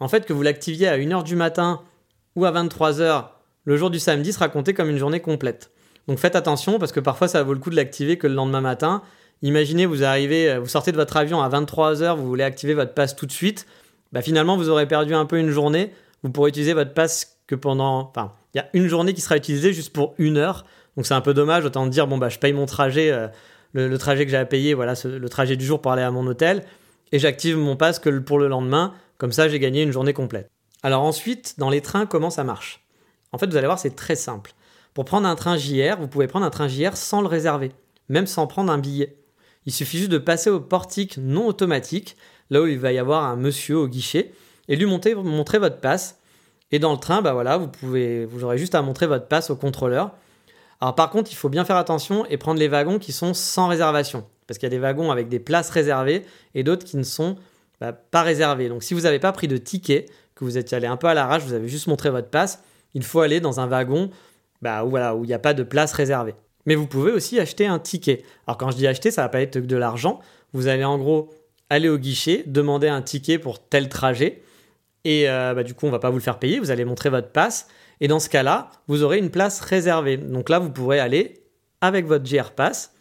En 0.00 0.08
fait, 0.08 0.26
que 0.26 0.32
vous 0.32 0.42
l'activiez 0.42 0.88
à 0.88 0.96
1h 0.98 1.24
du 1.24 1.36
matin 1.36 1.80
ou 2.36 2.44
à 2.44 2.52
23h 2.52 3.26
le 3.64 3.76
jour 3.76 3.90
du 3.90 3.98
samedi 3.98 4.32
sera 4.32 4.48
compté 4.48 4.72
comme 4.72 4.88
une 4.88 4.96
journée 4.96 5.20
complète. 5.20 5.70
Donc 6.06 6.18
faites 6.18 6.36
attention 6.36 6.78
parce 6.78 6.90
que 6.90 7.00
parfois 7.00 7.28
ça 7.28 7.42
vaut 7.42 7.52
le 7.52 7.58
coup 7.58 7.68
de 7.68 7.76
l'activer 7.76 8.16
que 8.16 8.26
le 8.26 8.32
lendemain 8.32 8.62
matin. 8.62 9.02
Imaginez, 9.42 9.84
vous 9.84 10.04
arrivez, 10.04 10.50
euh, 10.50 10.58
vous 10.58 10.68
sortez 10.68 10.90
de 10.90 10.96
votre 10.96 11.18
avion 11.18 11.42
à 11.42 11.48
23h, 11.50 12.16
vous 12.16 12.26
voulez 12.26 12.44
activer 12.44 12.72
votre 12.72 12.94
passe 12.94 13.14
tout 13.14 13.26
de 13.26 13.32
suite. 13.32 13.66
Bah 14.10 14.22
finalement, 14.22 14.56
vous 14.56 14.70
aurez 14.70 14.88
perdu 14.88 15.14
un 15.14 15.26
peu 15.26 15.38
une 15.38 15.50
journée. 15.50 15.92
Vous 16.22 16.30
pourrez 16.30 16.48
utiliser 16.48 16.72
votre 16.72 16.94
passe 16.94 17.36
que 17.46 17.54
pendant. 17.54 18.08
Enfin, 18.08 18.32
il 18.54 18.56
y 18.56 18.60
a 18.60 18.68
une 18.72 18.88
journée 18.88 19.12
qui 19.12 19.20
sera 19.20 19.36
utilisée 19.36 19.74
juste 19.74 19.92
pour 19.92 20.14
une 20.16 20.38
heure. 20.38 20.64
Donc 20.96 21.06
c'est 21.06 21.14
un 21.14 21.20
peu 21.20 21.34
dommage. 21.34 21.66
Autant 21.66 21.86
dire, 21.86 22.06
bon, 22.06 22.16
bah, 22.16 22.30
je 22.30 22.38
paye 22.38 22.54
mon 22.54 22.64
trajet, 22.64 23.10
euh, 23.10 23.28
le, 23.74 23.98
trajet 23.98 24.24
que 24.24 24.30
j'ai 24.30 24.38
à 24.38 24.46
payer, 24.46 24.72
voilà, 24.72 24.94
le 25.04 25.28
trajet 25.28 25.56
du 25.56 25.66
jour 25.66 25.82
pour 25.82 25.92
aller 25.92 26.02
à 26.02 26.10
mon 26.10 26.26
hôtel. 26.26 26.64
Et 27.12 27.18
j'active 27.18 27.58
mon 27.58 27.76
passe 27.76 27.98
que 27.98 28.08
pour 28.18 28.38
le 28.38 28.48
lendemain. 28.48 28.94
Comme 29.18 29.32
ça, 29.32 29.48
j'ai 29.48 29.58
gagné 29.58 29.82
une 29.82 29.90
journée 29.90 30.12
complète. 30.12 30.48
Alors 30.82 31.02
ensuite, 31.02 31.56
dans 31.58 31.70
les 31.70 31.80
trains, 31.80 32.06
comment 32.06 32.30
ça 32.30 32.44
marche? 32.44 32.86
En 33.32 33.38
fait, 33.38 33.46
vous 33.46 33.56
allez 33.56 33.66
voir, 33.66 33.78
c'est 33.78 33.96
très 33.96 34.14
simple. 34.14 34.52
Pour 34.94 35.04
prendre 35.04 35.26
un 35.26 35.34
train 35.34 35.56
JR, 35.56 35.96
vous 35.98 36.08
pouvez 36.08 36.28
prendre 36.28 36.46
un 36.46 36.50
train 36.50 36.68
JR 36.68 36.96
sans 36.96 37.20
le 37.20 37.26
réserver, 37.26 37.72
même 38.08 38.26
sans 38.26 38.46
prendre 38.46 38.72
un 38.72 38.78
billet. 38.78 39.16
Il 39.66 39.72
suffit 39.72 39.98
juste 39.98 40.10
de 40.10 40.18
passer 40.18 40.50
au 40.50 40.60
portique 40.60 41.18
non 41.18 41.46
automatique, 41.46 42.16
là 42.50 42.62
où 42.62 42.66
il 42.66 42.78
va 42.78 42.92
y 42.92 42.98
avoir 42.98 43.24
un 43.24 43.36
monsieur 43.36 43.76
au 43.76 43.88
guichet, 43.88 44.32
et 44.68 44.76
lui 44.76 44.86
montrer, 44.86 45.14
votre 45.14 45.80
passe. 45.80 46.18
Et 46.70 46.78
dans 46.78 46.92
le 46.92 46.98
train, 46.98 47.20
bah 47.20 47.32
voilà, 47.32 47.58
vous 47.58 48.44
aurez 48.44 48.56
juste 48.56 48.74
à 48.74 48.82
montrer 48.82 49.06
votre 49.06 49.26
passe 49.26 49.50
au 49.50 49.56
contrôleur. 49.56 50.12
Alors 50.80 50.94
par 50.94 51.10
contre, 51.10 51.32
il 51.32 51.34
faut 51.34 51.48
bien 51.48 51.64
faire 51.64 51.76
attention 51.76 52.24
et 52.26 52.36
prendre 52.36 52.60
les 52.60 52.68
wagons 52.68 52.98
qui 52.98 53.12
sont 53.12 53.34
sans 53.34 53.66
réservation, 53.66 54.26
parce 54.46 54.58
qu'il 54.58 54.66
y 54.66 54.70
a 54.72 54.76
des 54.76 54.78
wagons 54.78 55.10
avec 55.10 55.28
des 55.28 55.40
places 55.40 55.70
réservées 55.70 56.24
et 56.54 56.62
d'autres 56.62 56.86
qui 56.86 56.96
ne 56.96 57.02
sont 57.02 57.36
bah, 57.80 57.92
pas 57.92 58.22
réservées. 58.22 58.68
Donc 58.68 58.82
si 58.82 58.94
vous 58.94 59.02
n'avez 59.02 59.18
pas 59.18 59.32
pris 59.32 59.48
de 59.48 59.56
ticket, 59.56 60.06
que 60.34 60.44
vous 60.44 60.58
êtes 60.58 60.72
allé 60.72 60.86
un 60.86 60.96
peu 60.96 61.08
à 61.08 61.14
l'arrache, 61.14 61.42
vous 61.42 61.52
avez 61.52 61.68
juste 61.68 61.86
montré 61.86 62.10
votre 62.10 62.28
passe, 62.28 62.62
il 62.94 63.02
faut 63.02 63.20
aller 63.20 63.40
dans 63.40 63.60
un 63.60 63.66
wagon 63.66 64.10
bah, 64.62 64.84
où 64.84 64.90
voilà, 64.90 65.16
il 65.16 65.26
n'y 65.26 65.34
a 65.34 65.38
pas 65.38 65.54
de 65.54 65.62
place 65.62 65.92
réservée. 65.92 66.34
Mais 66.66 66.74
vous 66.74 66.86
pouvez 66.86 67.12
aussi 67.12 67.40
acheter 67.40 67.66
un 67.66 67.78
ticket. 67.78 68.22
Alors 68.46 68.58
quand 68.58 68.70
je 68.70 68.76
dis 68.76 68.86
acheter, 68.86 69.10
ça 69.10 69.22
va 69.22 69.28
pas 69.28 69.40
être 69.40 69.58
de 69.58 69.76
l'argent. 69.76 70.20
Vous 70.52 70.68
allez 70.68 70.84
en 70.84 70.98
gros 70.98 71.30
aller 71.70 71.88
au 71.88 71.98
guichet, 71.98 72.44
demander 72.46 72.88
un 72.88 73.02
ticket 73.02 73.38
pour 73.38 73.58
tel 73.58 73.88
trajet. 73.88 74.42
Et 75.04 75.28
euh, 75.28 75.54
bah, 75.54 75.62
du 75.62 75.74
coup, 75.74 75.86
on 75.86 75.90
va 75.90 75.98
pas 75.98 76.10
vous 76.10 76.18
le 76.18 76.22
faire 76.22 76.38
payer. 76.38 76.58
Vous 76.58 76.70
allez 76.70 76.84
montrer 76.84 77.10
votre 77.10 77.30
passe. 77.30 77.68
Et 78.00 78.08
dans 78.08 78.20
ce 78.20 78.28
cas-là, 78.28 78.70
vous 78.86 79.02
aurez 79.02 79.18
une 79.18 79.30
place 79.30 79.60
réservée. 79.60 80.16
Donc 80.16 80.48
là, 80.48 80.58
vous 80.58 80.70
pourrez 80.70 81.00
aller 81.00 81.42
avec 81.80 82.06
votre 82.06 82.24
GR 82.24 82.50
Pass, 82.52 82.92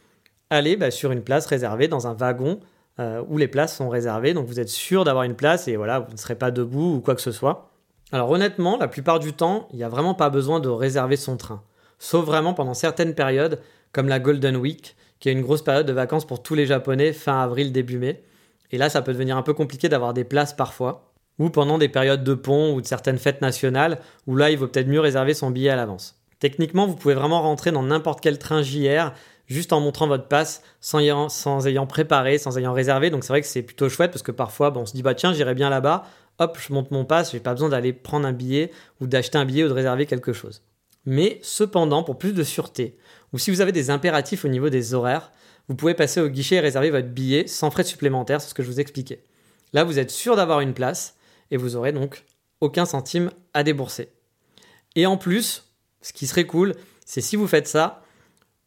aller 0.50 0.75
bah, 0.75 0.91
sur 0.91 1.12
une 1.12 1.24
place 1.24 1.45
réservée 1.45 1.88
dans 1.88 2.07
un 2.07 2.13
wagon 2.13 2.59
euh, 2.99 3.23
où 3.27 3.38
les 3.38 3.47
places 3.47 3.75
sont 3.75 3.89
réservées. 3.89 4.33
Donc 4.33 4.47
vous 4.47 4.59
êtes 4.59 4.69
sûr 4.69 5.03
d'avoir 5.03 5.23
une 5.23 5.35
place 5.35 5.67
et 5.67 5.75
voilà, 5.75 5.99
vous 5.99 6.11
ne 6.11 6.17
serez 6.17 6.35
pas 6.35 6.51
debout 6.51 6.95
ou 6.95 6.99
quoi 7.01 7.15
que 7.15 7.21
ce 7.21 7.31
soit. 7.31 7.69
Alors 8.11 8.29
honnêtement, 8.31 8.77
la 8.77 8.88
plupart 8.88 9.19
du 9.19 9.33
temps, 9.33 9.67
il 9.71 9.77
n'y 9.77 9.83
a 9.83 9.89
vraiment 9.89 10.13
pas 10.13 10.29
besoin 10.29 10.59
de 10.59 10.69
réserver 10.69 11.17
son 11.17 11.38
train. 11.38 11.61
Sauf 11.99 12.25
vraiment 12.25 12.53
pendant 12.53 12.73
certaines 12.73 13.13
périodes, 13.13 13.59
comme 13.91 14.07
la 14.07 14.19
Golden 14.19 14.55
Week, 14.55 14.95
qui 15.19 15.29
est 15.29 15.31
une 15.31 15.41
grosse 15.41 15.63
période 15.63 15.86
de 15.86 15.93
vacances 15.93 16.25
pour 16.25 16.41
tous 16.41 16.55
les 16.55 16.65
Japonais 16.65 17.13
fin 17.13 17.41
avril, 17.41 17.72
début 17.72 17.98
mai. 17.98 18.24
Et 18.72 18.77
là, 18.77 18.89
ça 18.89 19.01
peut 19.01 19.13
devenir 19.13 19.38
un 19.38 19.41
peu 19.41 19.53
compliqué 19.53 19.89
d'avoir 19.89 20.13
des 20.13 20.24
places 20.24 20.53
parfois. 20.53 21.12
Ou 21.39 21.50
pendant 21.50 21.77
des 21.77 21.89
périodes 21.89 22.24
de 22.24 22.33
pont 22.33 22.74
ou 22.74 22.81
de 22.81 22.88
certaines 22.88 23.19
fêtes 23.19 23.41
nationales, 23.41 24.00
où 24.25 24.36
là, 24.36 24.50
il 24.50 24.57
vaut 24.57 24.67
peut-être 24.67 24.88
mieux 24.88 25.00
réserver 25.00 25.33
son 25.33 25.51
billet 25.51 25.69
à 25.69 25.75
l'avance. 25.75 26.19
Techniquement, 26.39 26.88
vous 26.88 26.95
pouvez 26.95 27.13
vraiment 27.13 27.41
rentrer 27.41 27.72
dans 27.72 27.83
n'importe 27.83 28.22
quel 28.22 28.38
train 28.38 28.62
JR 28.62 29.12
juste 29.48 29.74
en 29.74 29.80
montrant 29.80 30.08
votre 30.08 30.27
passe 30.27 30.62
sans 30.82 31.00
ayant, 31.00 31.88
préparé, 31.88 32.38
sans 32.38 32.58
ayant 32.58 32.74
réservé. 32.74 33.10
Donc 33.10 33.24
c'est 33.24 33.34
vrai 33.34 33.42
que 33.42 33.48
c'est 33.48 33.63
plutôt 33.63 33.89
chouette 33.89 34.12
parce 34.12 34.24
que 34.24 34.32
parfois, 34.32 34.72
on 34.77 34.86
se 34.86 34.94
dit 34.94 35.01
bah 35.01 35.16
tiens, 35.16 35.34
j'irai 35.34 35.56
bien 35.56 35.70
là-bas 35.70 36.06
hop, 36.39 36.58
je 36.60 36.74
monte 36.74 36.92
mon 36.92 37.06
pass, 37.06 37.32
j'ai 37.32 37.39
pas 37.39 37.54
besoin 37.54 37.70
d'aller 37.70 37.94
prendre 37.94 38.27
un 38.27 38.34
billet 38.34 38.72
ou 39.00 39.08
d'acheter 39.08 39.38
un 39.38 39.46
billet 39.46 39.63
ou 39.63 39.68
de 39.68 39.74
réserver 39.74 40.06
quelque 40.06 40.34
chose. 40.34 40.62
Mais 41.06 41.39
cependant, 41.42 42.04
pour 42.04 42.18
plus 42.18 42.34
de 42.34 42.44
sûreté, 42.44 42.98
ou 43.34 43.39
si 43.39 43.51
vous 43.51 43.62
avez 43.62 43.72
des 43.72 43.89
impératifs 43.89 44.46
au 44.46 44.48
niveau 44.48 44.70
des 44.70 44.94
horaires, 44.94 45.32
vous 45.68 45.75
pouvez 45.75 45.94
passer 45.94 46.22
au 46.22 46.30
guichet 46.30 46.56
et 46.56 46.60
réserver 46.60 46.92
votre 46.92 47.08
billet 47.08 47.48
sans 47.48 47.72
frais 47.72 47.84
supplémentaires, 47.84 48.42
c'est 48.42 48.50
ce 48.50 48.54
que 48.54 48.63
je 48.63 48.68
vous 48.68 48.80
expliquais. 48.80 49.24
Là, 49.74 49.84
vous 49.84 50.00
êtes 50.00 50.12
sûr 50.12 50.36
d'avoir 50.36 50.62
une 50.62 50.74
place 50.74 51.16
et 51.51 51.58
vous 51.58 51.75
aurez 51.75 51.92
donc 51.92 52.24
aucun 52.62 52.86
centime 52.86 53.32
à 53.54 53.63
débourser. 53.63 54.10
Et 54.96 55.06
en 55.06 55.18
plus, 55.18 55.66
ce 56.01 56.13
qui 56.13 56.27
serait 56.27 56.46
cool, 56.46 56.74
c'est 57.06 57.22
si 57.22 57.36
vous 57.36 57.48
faites 57.48 57.68
ça, 57.68 58.04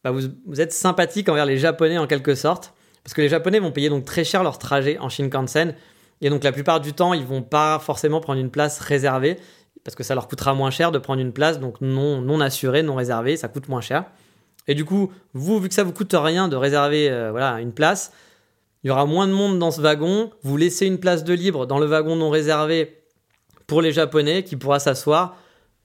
bah, 0.04 0.11
vous, 0.11 0.61
êtes 0.61 0.73
sympathique 0.73 1.28
envers 1.28 1.47
les 1.47 1.59
Japonais 1.59 1.99
en 1.99 2.07
quelque 2.07 2.35
sorte, 2.35 2.75
parce 3.04 3.14
que 3.14 3.21
les 3.21 3.28
Japonais 3.28 3.59
vont 3.59 3.73
payer 3.73 3.88
donc 3.88 4.04
très 4.04 4.25
cher 4.25 4.42
leur 4.42 4.59
trajet 4.59 4.99
en 4.99 5.09
Shinkansen, 5.09 5.75
et 6.21 6.30
donc 6.30 6.45
la 6.45 6.52
plupart 6.52 6.80
du 6.80 6.92
temps, 6.92 7.14
ils 7.14 7.25
vont 7.25 7.42
pas 7.42 7.78
forcément 7.78 8.21
prendre 8.21 8.40
une 8.40 8.50
place 8.50 8.78
réservée 8.78 9.38
parce 9.85 9.95
que 9.95 10.02
ça 10.02 10.14
leur 10.14 10.28
coûtera 10.28 10.54
moins 10.54 10.71
cher 10.71 10.92
de 10.92 10.99
prendre 10.99 11.21
une 11.21 11.33
place 11.33 11.59
donc 11.59 11.80
non 11.80 12.21
non 12.21 12.40
assurée, 12.40 12.83
non 12.83 12.95
réservée, 12.95 13.37
ça 13.37 13.49
coûte 13.49 13.69
moins 13.69 13.80
cher. 13.80 14.04
Et 14.69 14.75
du 14.75 14.85
coup, 14.85 15.11
vous 15.33 15.59
vu 15.59 15.69
que 15.69 15.75
ça 15.75 15.85
vous 15.85 15.92
coûte 15.92 16.14
rien 16.14 16.49
de 16.49 16.57
réserver 16.57 17.11
euh, 17.11 17.30
voilà, 17.30 17.61
une 17.61 17.73
place, 17.73 18.12
il 18.83 18.88
y 18.88 18.90
aura 18.90 19.07
moins 19.07 19.26
de 19.26 19.33
monde 19.33 19.59
dans 19.59 19.71
ce 19.71 19.80
wagon, 19.80 20.30
vous 20.42 20.57
laissez 20.57 20.87
une 20.87 20.99
place 20.99 21.25
de 21.25 21.35
libre 21.35 21.66
dans 21.66 21.78
le 21.78 21.87
wagon 21.87 22.16
non 22.16 22.30
réservé 22.30 23.02
pour 23.66 23.83
les 23.83 23.92
japonais 23.92 24.42
qui 24.42 24.57
pourra 24.57 24.78
s'asseoir. 24.78 25.37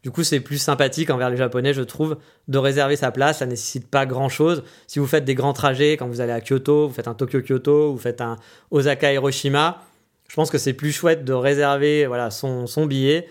Du 0.06 0.12
coup, 0.12 0.24
c'est 0.24 0.40
plus 0.40 0.60
sympathique 0.60 1.10
envers 1.10 1.32
les 1.32 1.36
Japonais, 1.36 1.74
je 1.74 1.82
trouve, 1.82 2.18
de 2.48 2.60
réserver 2.60 2.96
sa 2.96 3.10
place. 3.10 3.40
Ça 3.40 3.48
nécessite 3.48 3.90
pas 3.90 4.06
grand 4.06 4.30
chose. 4.30 4.64
Si 4.86 5.00
vous 5.00 5.08
faites 5.08 5.26
des 5.26 5.34
grands 5.34 5.52
trajets, 5.52 5.94
quand 5.94 6.08
vous 6.08 6.22
allez 6.22 6.32
à 6.32 6.42
Kyoto, 6.42 6.88
vous 6.88 6.94
faites 6.94 7.08
un 7.08 7.16
Tokyo-Kyoto, 7.16 7.92
vous 7.92 7.98
faites 7.98 8.22
un 8.22 8.36
Osaka-Hiroshima, 8.70 9.82
je 10.28 10.36
pense 10.36 10.52
que 10.52 10.60
c'est 10.60 10.74
plus 10.74 10.92
chouette 10.92 11.26
de 11.26 11.34
réserver 11.34 12.06
voilà, 12.06 12.30
son, 12.30 12.68
billet 12.86 13.28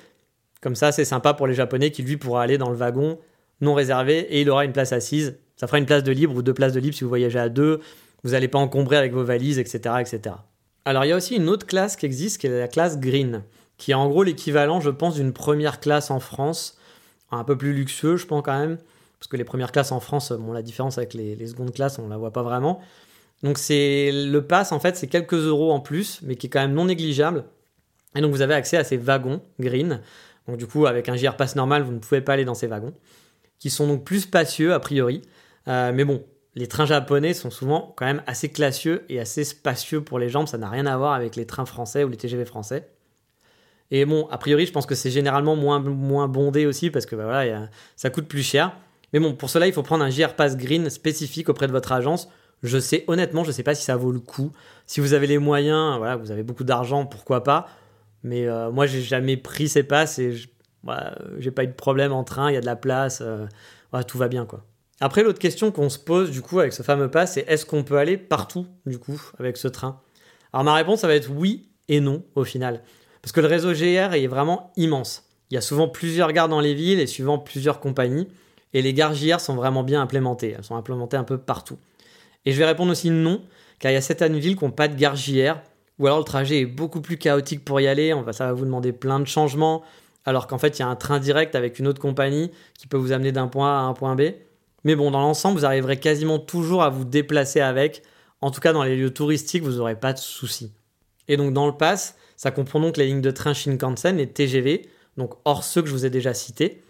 Comme 0.63 0.75
ça, 0.75 0.91
c'est 0.91 1.05
sympa 1.05 1.33
pour 1.33 1.47
les 1.47 1.55
Japonais 1.55 1.93
qui, 1.93 2.03
lui, 2.03 2.17
pourra 2.17 2.43
aller 2.43 2.59
dans 2.59 2.71
le 2.71 2.77
wagon 2.77 3.21
non 3.61 3.75
réservé 3.75 4.19
et 4.19 4.41
il 4.41 4.51
aura 4.51 4.65
une 4.65 4.73
place 4.73 4.93
assise. 4.93 5.39
Ça 5.55 5.69
fera 5.69 5.79
une 5.79 5.87
place 5.87 6.03
de 6.03 6.11
libre 6.11 6.35
ou 6.35 6.43
deux 6.43 6.55
places 6.55 6.73
de 6.73 6.81
libre 6.81 6.97
si 6.97 7.05
vous 7.05 7.09
voyagez 7.09 7.39
à 7.39 7.49
deux. 7.49 7.79
Vous 8.25 8.33
n'allez 8.33 8.49
pas 8.49 8.59
encombrer 8.59 8.97
avec 8.97 9.13
vos 9.13 9.23
valises, 9.23 9.61
etc., 9.61 9.95
etc. 10.01 10.35
Alors, 10.85 11.05
il 11.05 11.09
y 11.09 11.13
a 11.13 11.17
aussi 11.17 11.37
une 11.37 11.49
autre 11.49 11.67
classe 11.67 11.95
qui 11.95 12.05
existe, 12.05 12.41
qui 12.41 12.49
est 12.49 12.59
la 12.59 12.67
classe 12.67 12.99
Green, 12.99 13.45
qui 13.85 13.91
est 13.91 13.95
en 13.95 14.09
gros 14.09 14.23
l'équivalent, 14.23 14.81
je 14.81 14.89
pense, 14.89 15.17
d'une 15.17 15.35
première 15.35 15.79
classe 15.79 16.11
en 16.11 16.19
France. 16.19 16.79
Un 17.31 17.45
peu 17.45 17.55
plus 17.59 17.75
luxueux, 17.75 18.17
je 18.17 18.25
pense 18.25 18.43
quand 18.43 18.59
même. 18.59 18.79
Parce 19.19 19.29
que 19.29 19.37
les 19.37 19.45
premières 19.45 19.73
classes 19.73 19.93
en 19.93 20.01
France, 20.01 20.33
bon, 20.33 20.55
la 20.55 20.63
différence 20.63 20.97
avec 20.97 21.13
les, 21.13 21.47
secondes 21.47 21.71
classes, 21.71 21.99
on 21.99 22.09
la 22.09 22.17
voit 22.17 22.33
pas 22.33 22.43
vraiment. 22.43 22.81
Donc, 23.43 23.59
c'est 23.59 24.11
le 24.11 24.41
pass, 24.41 24.73
en 24.73 24.81
fait, 24.81 24.97
c'est 24.97 25.07
quelques 25.07 25.35
euros 25.35 25.71
en 25.71 25.81
plus, 25.81 26.21
mais 26.23 26.37
qui 26.37 26.47
est 26.47 26.49
quand 26.49 26.63
même 26.63 26.73
non 26.73 26.87
négligeable. 26.87 27.45
Et 28.17 28.23
donc, 28.23 28.33
vous 28.33 28.41
avez 28.41 28.55
accès 28.55 28.79
à 28.79 28.85
ces 28.85 28.97
wagons 28.97 29.43
Green. 29.61 30.01
Donc, 30.49 30.57
du 30.57 30.67
coup, 30.67 30.87
avec 30.87 31.11
un 31.11 31.17
JR 31.17 31.37
Pass 31.37 31.55
normal, 31.55 31.83
vous 31.83 31.93
ne 31.93 31.99
pouvez 31.99 32.23
pas 32.23 32.33
aller 32.33 32.47
dans 32.47 32.55
ces 32.55 32.69
wagons. 32.69 32.95
Qui 33.59 33.69
sont 33.69 33.87
donc 33.87 34.03
plus 34.03 34.21
spacieux, 34.21 34.73
a 34.73 34.81
priori. 34.81 35.21
Euh, 35.69 35.93
mais 35.93 36.07
bon, 36.07 36.25
les 36.55 36.69
trains 36.69 36.87
japonais 36.87 37.35
sont 37.35 37.51
souvent 37.51 37.93
quand 37.99 38.07
même 38.07 38.23
assez 38.27 38.49
classieux 38.49 39.05
et 39.11 39.21
assez 39.21 39.45
spacieux 39.45 40.01
pour 40.01 40.19
les 40.19 40.31
jambes. 40.31 40.49
Ça 40.49 40.57
n'a 40.57 40.71
rien 40.71 40.87
à 40.87 40.97
voir 40.97 41.13
avec 41.13 41.37
les 41.37 41.45
trains 41.45 41.67
français 41.67 42.03
ou 42.03 42.09
les 42.09 42.17
TGV 42.17 42.47
français. 42.47 42.89
Et 43.91 44.05
bon, 44.05 44.27
a 44.31 44.39
priori, 44.39 44.67
je 44.67 44.73
pense 44.73 44.87
que 44.87 44.95
c'est 44.95 45.11
généralement 45.11 45.57
moins, 45.57 45.81
moins 45.81 46.29
bondé 46.29 46.67
aussi 46.67 46.91
parce 46.91 47.07
que 47.07 47.17
bah, 47.17 47.25
voilà, 47.25 47.69
ça 47.97 48.11
coûte 48.11 48.27
plus 48.27 48.43
cher. 48.43 48.77
Mais 49.13 49.21
bon, 49.21 49.35
pour 49.35 49.51
cela, 49.51 49.67
il 49.67 49.73
faut 49.73 49.83
prendre 49.83 50.05
un 50.05 50.11
JR 50.11 50.35
Pass 50.35 50.57
Green 50.57 50.91
spécifique 50.91 51.49
auprès 51.49 51.67
de 51.67 51.73
votre 51.73 51.93
agence. 51.93 52.29
Je 52.63 52.79
sais, 52.79 53.05
honnêtement, 53.07 53.45
je 53.45 53.49
ne 53.49 53.53
sais 53.53 53.63
pas 53.63 53.75
si 53.75 53.85
ça 53.85 53.97
vaut 53.97 54.11
le 54.11 54.21
coup. 54.21 54.51
Si 54.87 55.01
vous 55.01 55.13
avez 55.13 55.27
les 55.27 55.39
moyens, 55.39 55.99
voilà, 55.99 56.17
vous 56.17 56.31
avez 56.31 56.43
beaucoup 56.43 56.65
d'argent, 56.65 57.07
pourquoi 57.07 57.45
pas. 57.45 57.69
Mais 58.23 58.49
euh, 58.49 58.71
moi, 58.71 58.87
j'ai 58.87 59.03
jamais 59.03 59.37
pris 59.37 59.69
ces 59.69 59.83
passes 59.83 60.19
et 60.19 60.33
je, 60.33 60.49
j'ai 61.39 61.51
pas 61.51 61.65
eu 61.65 61.69
de 61.69 61.73
problème 61.73 62.13
en 62.13 62.25
train, 62.25 62.51
il 62.51 62.55
y 62.55 62.57
a 62.57 62.61
de 62.61 62.67
la 62.67 62.77
place, 62.77 63.23
euh, 63.23 63.47
tout 64.07 64.19
va 64.19 64.29
bien 64.29 64.47
quoi. 64.47 64.65
Après, 65.01 65.23
l'autre 65.23 65.39
question 65.39 65.71
qu'on 65.71 65.89
se 65.89 65.99
pose 65.99 66.31
du 66.31 66.41
coup 66.41 66.61
avec 66.61 66.73
ce 66.73 66.83
fameux 66.83 67.11
pass, 67.11 67.35
c'est 67.35 67.45
est-ce 67.49 67.67
qu'on 67.67 67.83
peut 67.83 67.99
aller 67.99 68.17
partout 68.17 68.67
du 68.87 68.99
coup 68.99 69.21
avec 69.39 69.57
ce 69.57 69.69
train? 69.69 70.01
Alors 70.53 70.65
ma 70.65 70.75
réponse, 70.75 71.01
ça 71.01 71.09
va 71.09 71.15
être 71.15 71.31
oui 71.31 71.69
et 71.89 72.01
non 72.01 72.25
au 72.35 72.45
final. 72.45 72.83
Parce 73.25 73.33
que 73.33 73.41
le 73.41 73.47
réseau 73.47 73.73
GR 73.73 74.13
est 74.13 74.27
vraiment 74.27 74.71
immense. 74.77 75.25
Il 75.49 75.55
y 75.55 75.57
a 75.57 75.63
souvent 75.63 75.89
plusieurs 75.89 76.31
gares 76.33 76.51
dans 76.51 76.61
les 76.61 76.75
villes 76.75 77.01
et 77.01 77.07
suivant 77.07 77.39
plusieurs 77.39 77.81
compagnies. 77.81 78.29
Et 78.75 78.83
les 78.83 78.93
gares 78.93 79.15
JR 79.15 79.41
sont 79.41 79.55
vraiment 79.55 79.83
bien 79.83 80.03
implémentées. 80.03 80.55
Elles 80.59 80.63
sont 80.63 80.77
implémentées 80.77 81.17
un 81.17 81.25
peu 81.25 81.39
partout. 81.39 81.79
Et 82.45 82.53
je 82.53 82.59
vais 82.59 82.67
répondre 82.67 82.93
aussi 82.93 83.09
non, 83.09 83.41
car 83.79 83.91
il 83.91 83.95
y 83.95 83.97
a 83.97 84.03
certaines 84.03 84.37
villes 84.37 84.59
qui 84.59 84.65
n'ont 84.67 84.73
pas 84.73 84.89
de 84.89 84.95
gare 84.95 85.17
JR, 85.17 85.55
ou 85.99 86.07
alors 86.07 86.19
le 86.19 86.25
trajet 86.25 86.61
est 86.61 86.67
beaucoup 86.67 87.01
plus 87.01 87.17
chaotique 87.17 87.65
pour 87.65 87.81
y 87.81 87.87
aller. 87.87 88.13
On 88.13 88.21
va, 88.21 88.35
ça 88.35 88.45
va 88.45 88.53
vous 88.53 88.67
demander 88.67 88.93
plein 88.93 89.21
de 89.21 89.27
changements, 89.27 89.83
alors 90.27 90.47
qu'en 90.47 90.59
fait 90.59 90.79
il 90.79 90.81
y 90.81 90.85
a 90.85 90.89
un 90.89 90.97
train 90.97 91.19
direct 91.19 91.55
avec 91.55 91.79
une 91.79 91.87
autre 91.87 92.03
compagnie 92.03 92.51
qui 92.79 92.89
peut 92.89 92.99
vous 92.99 93.13
amener 93.13 93.33
d'un 93.33 93.49
point 93.49 93.75
A 93.75 93.81
à 93.81 93.85
un 93.85 93.95
point 93.95 94.17
B. 94.17 94.35
Mais 94.85 94.97
bon, 94.97 95.11
dans 95.11 95.21
l'ensemble, 95.21 95.59
vous 95.59 95.65
arriverez 95.65 95.99
quasiment 95.99 96.39
toujours 96.39 96.83
à 96.83 96.91
vous 96.91 97.07
déplacer 97.07 97.63
avec. 97.63 98.03
En 98.43 98.51
tout 98.51 98.61
cas, 98.61 98.75
dans 98.75 98.83
les 98.83 98.97
lieux 98.97 99.15
touristiques, 99.15 99.63
vous 99.63 99.79
n'aurez 99.79 99.99
pas 99.99 100.13
de 100.13 100.19
soucis. 100.19 100.75
Et 101.27 101.39
donc, 101.39 101.55
dans 101.55 101.67
le 101.67 101.73
pass, 101.73 102.17
ça 102.45 102.51
comprend 102.51 102.79
donc 102.79 102.99
les 102.99 103.07
lignes 103.07 103.23
de 103.23 103.31
train 103.31 103.55
Shinkansen 103.55 104.21
et 104.21 104.27
TGV, 104.27 104.87
donc 105.17 105.33
hors 105.47 105.65
ceux 105.65 105.81
que 105.81 105.89
je 105.89 105.95
vous 105.95 106.05
ai 106.05 106.11
déjà 106.11 106.35
cités. 106.35 106.83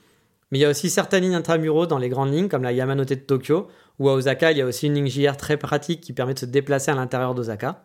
Mais 0.50 0.58
il 0.58 0.62
y 0.62 0.64
a 0.64 0.68
aussi 0.68 0.90
certaines 0.90 1.22
lignes 1.22 1.36
intramuraux 1.36 1.86
dans 1.86 1.98
les 1.98 2.08
grandes 2.08 2.34
lignes, 2.34 2.48
comme 2.48 2.64
la 2.64 2.72
Yamanote 2.72 3.10
de 3.10 3.14
Tokyo, 3.14 3.68
ou 4.00 4.08
à 4.08 4.14
Osaka, 4.14 4.50
il 4.50 4.58
y 4.58 4.62
a 4.62 4.66
aussi 4.66 4.88
une 4.88 4.94
ligne 4.94 5.06
JR 5.06 5.36
très 5.36 5.56
pratique 5.56 6.00
qui 6.00 6.12
permet 6.12 6.34
de 6.34 6.40
se 6.40 6.44
déplacer 6.44 6.90
à 6.90 6.96
l'intérieur 6.96 7.36
d'Osaka. 7.36 7.84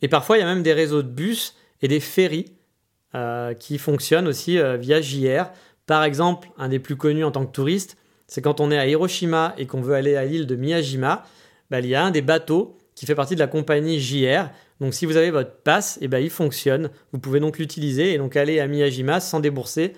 Et 0.00 0.08
parfois, 0.08 0.38
il 0.38 0.40
y 0.40 0.42
a 0.42 0.46
même 0.46 0.62
des 0.62 0.72
réseaux 0.72 1.02
de 1.02 1.08
bus 1.08 1.54
et 1.82 1.88
des 1.88 2.00
ferries 2.00 2.54
euh, 3.14 3.52
qui 3.52 3.76
fonctionnent 3.76 4.26
aussi 4.26 4.58
euh, 4.58 4.78
via 4.78 5.02
JR. 5.02 5.50
Par 5.84 6.04
exemple, 6.04 6.48
un 6.56 6.70
des 6.70 6.78
plus 6.78 6.96
connus 6.96 7.24
en 7.24 7.32
tant 7.32 7.44
que 7.44 7.52
touriste, 7.52 7.98
c'est 8.28 8.40
quand 8.40 8.60
on 8.60 8.70
est 8.70 8.78
à 8.78 8.86
Hiroshima 8.86 9.52
et 9.58 9.66
qu'on 9.66 9.82
veut 9.82 9.94
aller 9.94 10.16
à 10.16 10.24
l'île 10.24 10.46
de 10.46 10.56
Miyajima, 10.56 11.26
bah, 11.70 11.80
il 11.80 11.86
y 11.86 11.94
a 11.94 12.02
un 12.02 12.12
des 12.12 12.22
bateaux 12.22 12.78
qui 12.94 13.04
fait 13.04 13.14
partie 13.14 13.34
de 13.34 13.40
la 13.40 13.46
compagnie 13.46 14.00
JR. 14.00 14.48
Donc 14.80 14.94
si 14.94 15.06
vous 15.06 15.16
avez 15.16 15.30
votre 15.30 15.56
passe, 15.56 15.98
eh 16.00 16.08
ben, 16.08 16.18
il 16.18 16.30
fonctionne. 16.30 16.90
Vous 17.12 17.18
pouvez 17.18 17.40
donc 17.40 17.58
l'utiliser 17.58 18.14
et 18.14 18.18
donc 18.18 18.36
aller 18.36 18.60
à 18.60 18.66
Miyajima 18.66 19.20
sans 19.20 19.40
débourser 19.40 19.92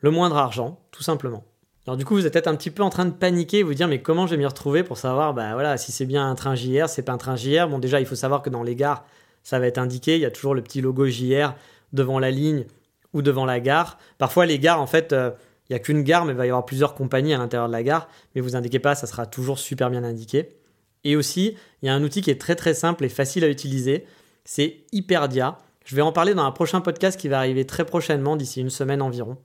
le 0.00 0.10
moindre 0.10 0.36
argent, 0.36 0.80
tout 0.90 1.02
simplement. 1.02 1.44
Alors 1.86 1.96
du 1.96 2.04
coup, 2.04 2.14
vous 2.14 2.26
êtes 2.26 2.32
peut-être 2.32 2.48
un 2.48 2.56
petit 2.56 2.70
peu 2.70 2.82
en 2.82 2.90
train 2.90 3.06
de 3.06 3.12
paniquer, 3.12 3.62
vous 3.62 3.74
dire 3.74 3.88
mais 3.88 4.02
comment 4.02 4.26
je 4.26 4.32
vais 4.32 4.36
m'y 4.36 4.46
retrouver 4.46 4.82
pour 4.82 4.98
savoir 4.98 5.32
bah 5.32 5.54
voilà 5.54 5.78
si 5.78 5.90
c'est 5.90 6.04
bien 6.04 6.28
un 6.28 6.34
train 6.34 6.54
JR, 6.54 6.88
c'est 6.88 7.02
pas 7.02 7.12
un 7.12 7.18
train 7.18 7.36
JR. 7.36 7.68
Bon 7.68 7.78
déjà, 7.78 8.00
il 8.00 8.06
faut 8.06 8.14
savoir 8.14 8.42
que 8.42 8.50
dans 8.50 8.62
les 8.62 8.76
gares, 8.76 9.04
ça 9.42 9.58
va 9.58 9.66
être 9.66 9.78
indiqué, 9.78 10.16
il 10.16 10.20
y 10.20 10.26
a 10.26 10.30
toujours 10.30 10.54
le 10.54 10.62
petit 10.62 10.82
logo 10.82 11.06
JR 11.06 11.54
devant 11.92 12.18
la 12.18 12.30
ligne 12.30 12.66
ou 13.14 13.22
devant 13.22 13.46
la 13.46 13.60
gare. 13.60 13.98
Parfois 14.18 14.44
les 14.44 14.58
gares 14.58 14.82
en 14.82 14.86
fait 14.86 15.12
euh, 15.12 15.30
il 15.68 15.74
n'y 15.74 15.76
a 15.76 15.80
qu'une 15.80 16.02
gare, 16.02 16.24
mais 16.24 16.32
il 16.32 16.36
va 16.36 16.46
y 16.46 16.48
avoir 16.48 16.64
plusieurs 16.64 16.94
compagnies 16.94 17.34
à 17.34 17.38
l'intérieur 17.38 17.68
de 17.68 17.72
la 17.72 17.82
gare. 17.82 18.08
Mais 18.34 18.40
vous 18.40 18.56
indiquez 18.56 18.78
pas, 18.78 18.94
ça 18.94 19.06
sera 19.06 19.26
toujours 19.26 19.58
super 19.58 19.90
bien 19.90 20.02
indiqué. 20.02 20.57
Et 21.04 21.16
aussi, 21.16 21.56
il 21.82 21.86
y 21.86 21.88
a 21.88 21.94
un 21.94 22.02
outil 22.02 22.22
qui 22.22 22.30
est 22.30 22.40
très 22.40 22.54
très 22.54 22.74
simple 22.74 23.04
et 23.04 23.08
facile 23.08 23.44
à 23.44 23.48
utiliser. 23.48 24.06
C'est 24.44 24.84
Hyperdia. 24.92 25.58
Je 25.84 25.96
vais 25.96 26.02
en 26.02 26.12
parler 26.12 26.34
dans 26.34 26.44
un 26.44 26.52
prochain 26.52 26.80
podcast 26.80 27.18
qui 27.18 27.28
va 27.28 27.38
arriver 27.38 27.64
très 27.64 27.84
prochainement, 27.84 28.36
d'ici 28.36 28.60
une 28.60 28.70
semaine 28.70 29.00
environ. 29.00 29.38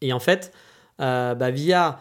Et 0.00 0.12
en 0.12 0.20
fait, 0.20 0.52
euh, 1.00 1.34
bah, 1.34 1.50
via 1.50 2.00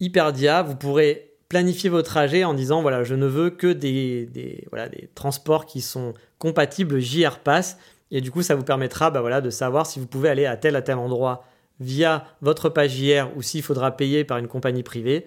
Hyperdia, 0.00 0.62
vous 0.62 0.76
pourrez 0.76 1.34
planifier 1.48 1.90
vos 1.90 2.02
trajets 2.02 2.44
en 2.44 2.54
disant 2.54 2.82
voilà, 2.82 3.04
je 3.04 3.14
ne 3.14 3.26
veux 3.26 3.50
que 3.50 3.72
des, 3.72 4.64
voilà, 4.70 4.88
des 4.88 5.08
transports 5.14 5.66
qui 5.66 5.80
sont 5.80 6.14
compatibles 6.38 7.00
JR 7.00 7.38
Pass. 7.38 7.78
Et 8.10 8.20
du 8.20 8.30
coup, 8.30 8.42
ça 8.42 8.54
vous 8.54 8.64
permettra 8.64 9.10
bah, 9.10 9.40
de 9.40 9.50
savoir 9.50 9.86
si 9.86 10.00
vous 10.00 10.06
pouvez 10.06 10.28
aller 10.28 10.46
à 10.46 10.56
tel 10.56 10.76
à 10.76 10.82
tel 10.82 10.96
endroit 10.96 11.44
via 11.80 12.24
votre 12.40 12.68
page 12.68 12.92
JR 12.92 13.28
ou 13.36 13.42
s'il 13.42 13.62
faudra 13.62 13.96
payer 13.96 14.24
par 14.24 14.38
une 14.38 14.48
compagnie 14.48 14.82
privée. 14.82 15.26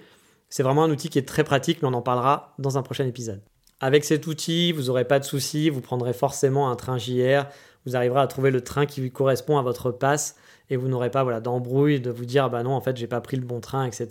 C'est 0.50 0.64
vraiment 0.64 0.84
un 0.84 0.90
outil 0.90 1.10
qui 1.10 1.20
est 1.20 1.28
très 1.28 1.44
pratique, 1.44 1.82
mais 1.82 1.88
on 1.88 1.94
en 1.94 2.02
parlera 2.02 2.54
dans 2.60 2.78
un 2.78 2.84
prochain 2.84 3.06
épisode. 3.06 3.42
Avec 3.80 4.06
cet 4.06 4.26
outil, 4.28 4.72
vous 4.72 4.84
n'aurez 4.84 5.06
pas 5.06 5.20
de 5.20 5.26
soucis, 5.26 5.70
vous 5.70 5.82
prendrez 5.82 6.14
forcément 6.14 6.72
un 6.72 6.76
train 6.76 6.98
JR, 6.98 7.46
vous 7.86 7.96
arriverez 7.96 8.22
à 8.22 8.28
trouver 8.28 8.50
le 8.50 8.62
train 8.62 8.86
qui 8.86 9.12
correspond 9.12 9.58
à 9.58 9.62
votre 9.62 9.92
passe 9.92 10.36
et 10.70 10.78
vous 10.78 10.88
n'aurez 10.88 11.12
pas 11.12 11.24
voilà, 11.24 11.42
d'embrouille 11.42 12.00
de 12.00 12.10
vous 12.10 12.26
dire 12.26 12.50
bah 12.50 12.64
non, 12.64 12.72
en 12.72 12.82
fait, 12.82 12.98
j'ai 12.98 13.08
pas 13.08 13.22
pris 13.22 13.38
le 13.38 13.46
bon 13.46 13.60
train, 13.60 13.86
etc. 13.86 14.08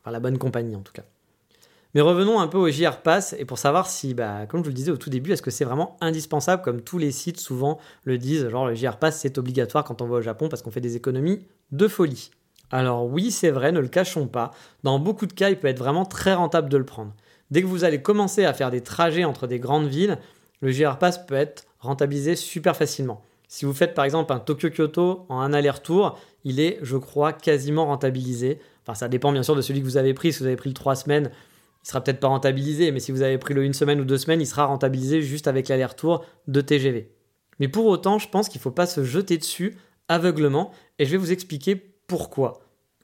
Enfin, 0.00 0.10
la 0.10 0.20
bonne 0.20 0.38
compagnie 0.38 0.76
en 0.76 0.82
tout 0.82 0.92
cas. 0.92 1.02
Mais 1.94 2.00
revenons 2.00 2.40
un 2.40 2.48
peu 2.48 2.56
au 2.56 2.70
JR 2.70 3.02
Pass 3.02 3.34
et 3.38 3.44
pour 3.44 3.58
savoir 3.58 3.86
si, 3.86 4.14
bah, 4.14 4.46
comme 4.46 4.60
je 4.60 4.64
vous 4.64 4.70
le 4.70 4.74
disais 4.74 4.92
au 4.92 4.96
tout 4.96 5.10
début, 5.10 5.32
est-ce 5.32 5.42
que 5.42 5.50
c'est 5.50 5.64
vraiment 5.64 5.98
indispensable 6.00 6.62
comme 6.62 6.80
tous 6.80 6.96
les 6.96 7.12
sites 7.12 7.38
souvent 7.38 7.78
le 8.04 8.16
disent, 8.16 8.48
genre 8.48 8.66
le 8.66 8.74
JR 8.74 8.96
Pass 8.96 9.18
c'est 9.18 9.36
obligatoire 9.36 9.84
quand 9.84 10.00
on 10.00 10.06
va 10.06 10.18
au 10.18 10.22
Japon 10.22 10.48
parce 10.48 10.62
qu'on 10.62 10.70
fait 10.70 10.80
des 10.80 10.96
économies 10.96 11.46
de 11.70 11.88
folie. 11.88 12.30
Alors 12.72 13.04
oui, 13.04 13.30
c'est 13.30 13.50
vrai, 13.50 13.70
ne 13.70 13.80
le 13.80 13.88
cachons 13.88 14.26
pas, 14.26 14.50
dans 14.82 14.98
beaucoup 14.98 15.26
de 15.26 15.34
cas 15.34 15.50
il 15.50 15.58
peut 15.58 15.68
être 15.68 15.78
vraiment 15.78 16.06
très 16.06 16.34
rentable 16.34 16.70
de 16.70 16.78
le 16.78 16.86
prendre. 16.86 17.14
Dès 17.50 17.60
que 17.60 17.66
vous 17.66 17.84
allez 17.84 18.00
commencer 18.00 18.46
à 18.46 18.54
faire 18.54 18.70
des 18.70 18.80
trajets 18.80 19.24
entre 19.24 19.46
des 19.46 19.58
grandes 19.58 19.88
villes, 19.88 20.18
le 20.62 20.70
JR 20.70 20.96
Pass 20.98 21.18
peut 21.24 21.34
être 21.34 21.66
rentabilisé 21.80 22.34
super 22.34 22.74
facilement. 22.74 23.22
Si 23.46 23.66
vous 23.66 23.74
faites 23.74 23.92
par 23.92 24.06
exemple 24.06 24.32
un 24.32 24.38
Tokyo-Kyoto 24.38 25.26
en 25.28 25.40
un 25.40 25.52
aller-retour, 25.52 26.18
il 26.44 26.60
est, 26.60 26.78
je 26.80 26.96
crois, 26.96 27.34
quasiment 27.34 27.84
rentabilisé. 27.84 28.58
Enfin, 28.82 28.94
ça 28.94 29.08
dépend 29.08 29.30
bien 29.30 29.42
sûr 29.42 29.54
de 29.54 29.60
celui 29.60 29.80
que 29.80 29.84
vous 29.84 29.98
avez 29.98 30.14
pris. 30.14 30.32
Si 30.32 30.38
vous 30.38 30.46
avez 30.46 30.56
pris 30.56 30.70
le 30.70 30.74
3 30.74 30.96
semaines, 30.96 31.30
il 31.84 31.88
sera 31.88 32.02
peut-être 32.02 32.20
pas 32.20 32.28
rentabilisé, 32.28 32.90
mais 32.92 33.00
si 33.00 33.12
vous 33.12 33.20
avez 33.20 33.36
pris 33.36 33.52
le 33.52 33.64
une 33.64 33.74
semaine 33.74 34.00
ou 34.00 34.06
deux 34.06 34.16
semaines, 34.16 34.40
il 34.40 34.46
sera 34.46 34.64
rentabilisé 34.64 35.20
juste 35.20 35.48
avec 35.48 35.68
l'aller-retour 35.68 36.24
de 36.48 36.60
TGV. 36.62 37.10
Mais 37.58 37.68
pour 37.68 37.84
autant, 37.84 38.18
je 38.18 38.30
pense 38.30 38.48
qu'il 38.48 38.60
ne 38.60 38.62
faut 38.62 38.70
pas 38.70 38.86
se 38.86 39.04
jeter 39.04 39.36
dessus 39.36 39.76
aveuglement, 40.08 40.70
et 40.98 41.04
je 41.04 41.10
vais 41.10 41.16
vous 41.18 41.32
expliquer 41.32 41.91
pourquoi. 42.12 42.60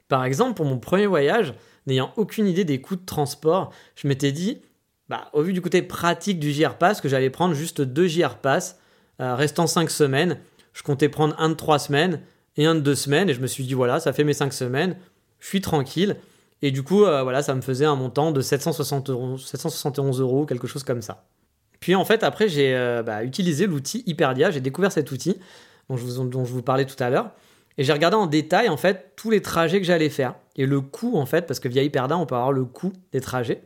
Par 0.09 0.27
exemple, 0.27 0.53
pour 0.53 0.67
mon 0.67 0.79
premier 0.79 1.07
voyage, 1.07 1.55
n'ayant 1.87 2.13
aucune 2.17 2.47
idée 2.47 2.67
des 2.67 2.83
coûts 2.83 2.97
de 2.97 3.07
transport, 3.07 3.73
je 3.97 4.07
m'étais 4.07 4.33
dit, 4.33 4.61
bah, 5.09 5.31
au 5.33 5.41
vu 5.41 5.55
du 5.55 5.63
côté 5.63 5.81
pratique 5.81 6.39
du 6.39 6.53
JR 6.53 6.75
Pass, 6.75 7.01
que 7.01 7.09
j'allais 7.09 7.31
prendre 7.31 7.55
juste 7.55 7.81
deux 7.81 8.07
JR 8.07 8.37
Pass, 8.37 8.79
euh, 9.23 9.35
restant 9.35 9.67
cinq 9.67 9.91
semaines. 9.91 10.37
Je 10.75 10.83
comptais 10.83 11.09
prendre 11.09 11.35
un 11.39 11.49
de 11.49 11.55
trois 11.55 11.79
semaines 11.79 12.21
et 12.59 12.67
un 12.67 12.75
de 12.75 12.81
deux 12.81 12.95
semaines, 12.95 13.31
et 13.31 13.33
je 13.33 13.41
me 13.41 13.47
suis 13.47 13.65
dit, 13.65 13.73
voilà, 13.73 13.99
ça 13.99 14.13
fait 14.13 14.25
mes 14.25 14.35
cinq 14.35 14.53
semaines, 14.53 14.95
je 15.41 15.47
suis 15.47 15.63
tranquille. 15.63 16.17
Et 16.61 16.71
du 16.71 16.83
coup, 16.83 17.05
euh, 17.05 17.23
voilà, 17.23 17.43
ça 17.43 17.55
me 17.55 17.63
faisait 17.63 17.87
un 17.87 17.97
montant 17.97 18.31
de 18.31 18.43
760 18.43 19.09
euros, 19.09 19.39
771 19.39 20.21
euros, 20.21 20.45
quelque 20.45 20.67
chose 20.67 20.85
comme 20.85 21.01
ça. 21.01 21.25
Puis 21.81 21.95
en 21.95 22.05
fait, 22.05 22.25
après, 22.25 22.51
j'ai 22.51 22.75
euh, 22.75 23.03
bah, 23.03 23.25
utilisé 23.25 23.67
l'outil 23.67 24.03
Hyperdia, 24.05 24.51
j'ai 24.51 24.61
découvert 24.61 24.93
cet 24.93 25.13
outil 25.13 25.39
dont 25.89 25.97
vous, 25.97 26.29
dont 26.29 26.45
je 26.45 26.53
vous 26.53 26.63
parlais 26.63 26.85
tout 26.85 27.03
à 27.03 27.09
l'heure. 27.09 27.31
Et 27.79 27.85
j'ai 27.85 27.93
regardé 27.93 28.17
en 28.17 28.27
détail, 28.27 28.69
en 28.69 28.77
fait, 28.77 29.13
tous 29.17 29.31
les 29.31 29.41
trajets 29.41 29.79
que 29.81 29.87
j'allais 29.87 30.09
faire. 30.09 30.35
Et 30.57 30.67
le 30.67 30.81
coût, 30.81 31.17
en 31.17 31.27
fait, 31.27 31.47
parce 31.47 31.61
que 31.61 31.69
via 31.69 31.83
Hyperdia, 31.83 32.19
on 32.19 32.27
peut 32.27 32.35
avoir 32.35 32.53
le 32.53 32.65
coût 32.65 32.93
des 33.13 33.21
trajets. 33.21 33.63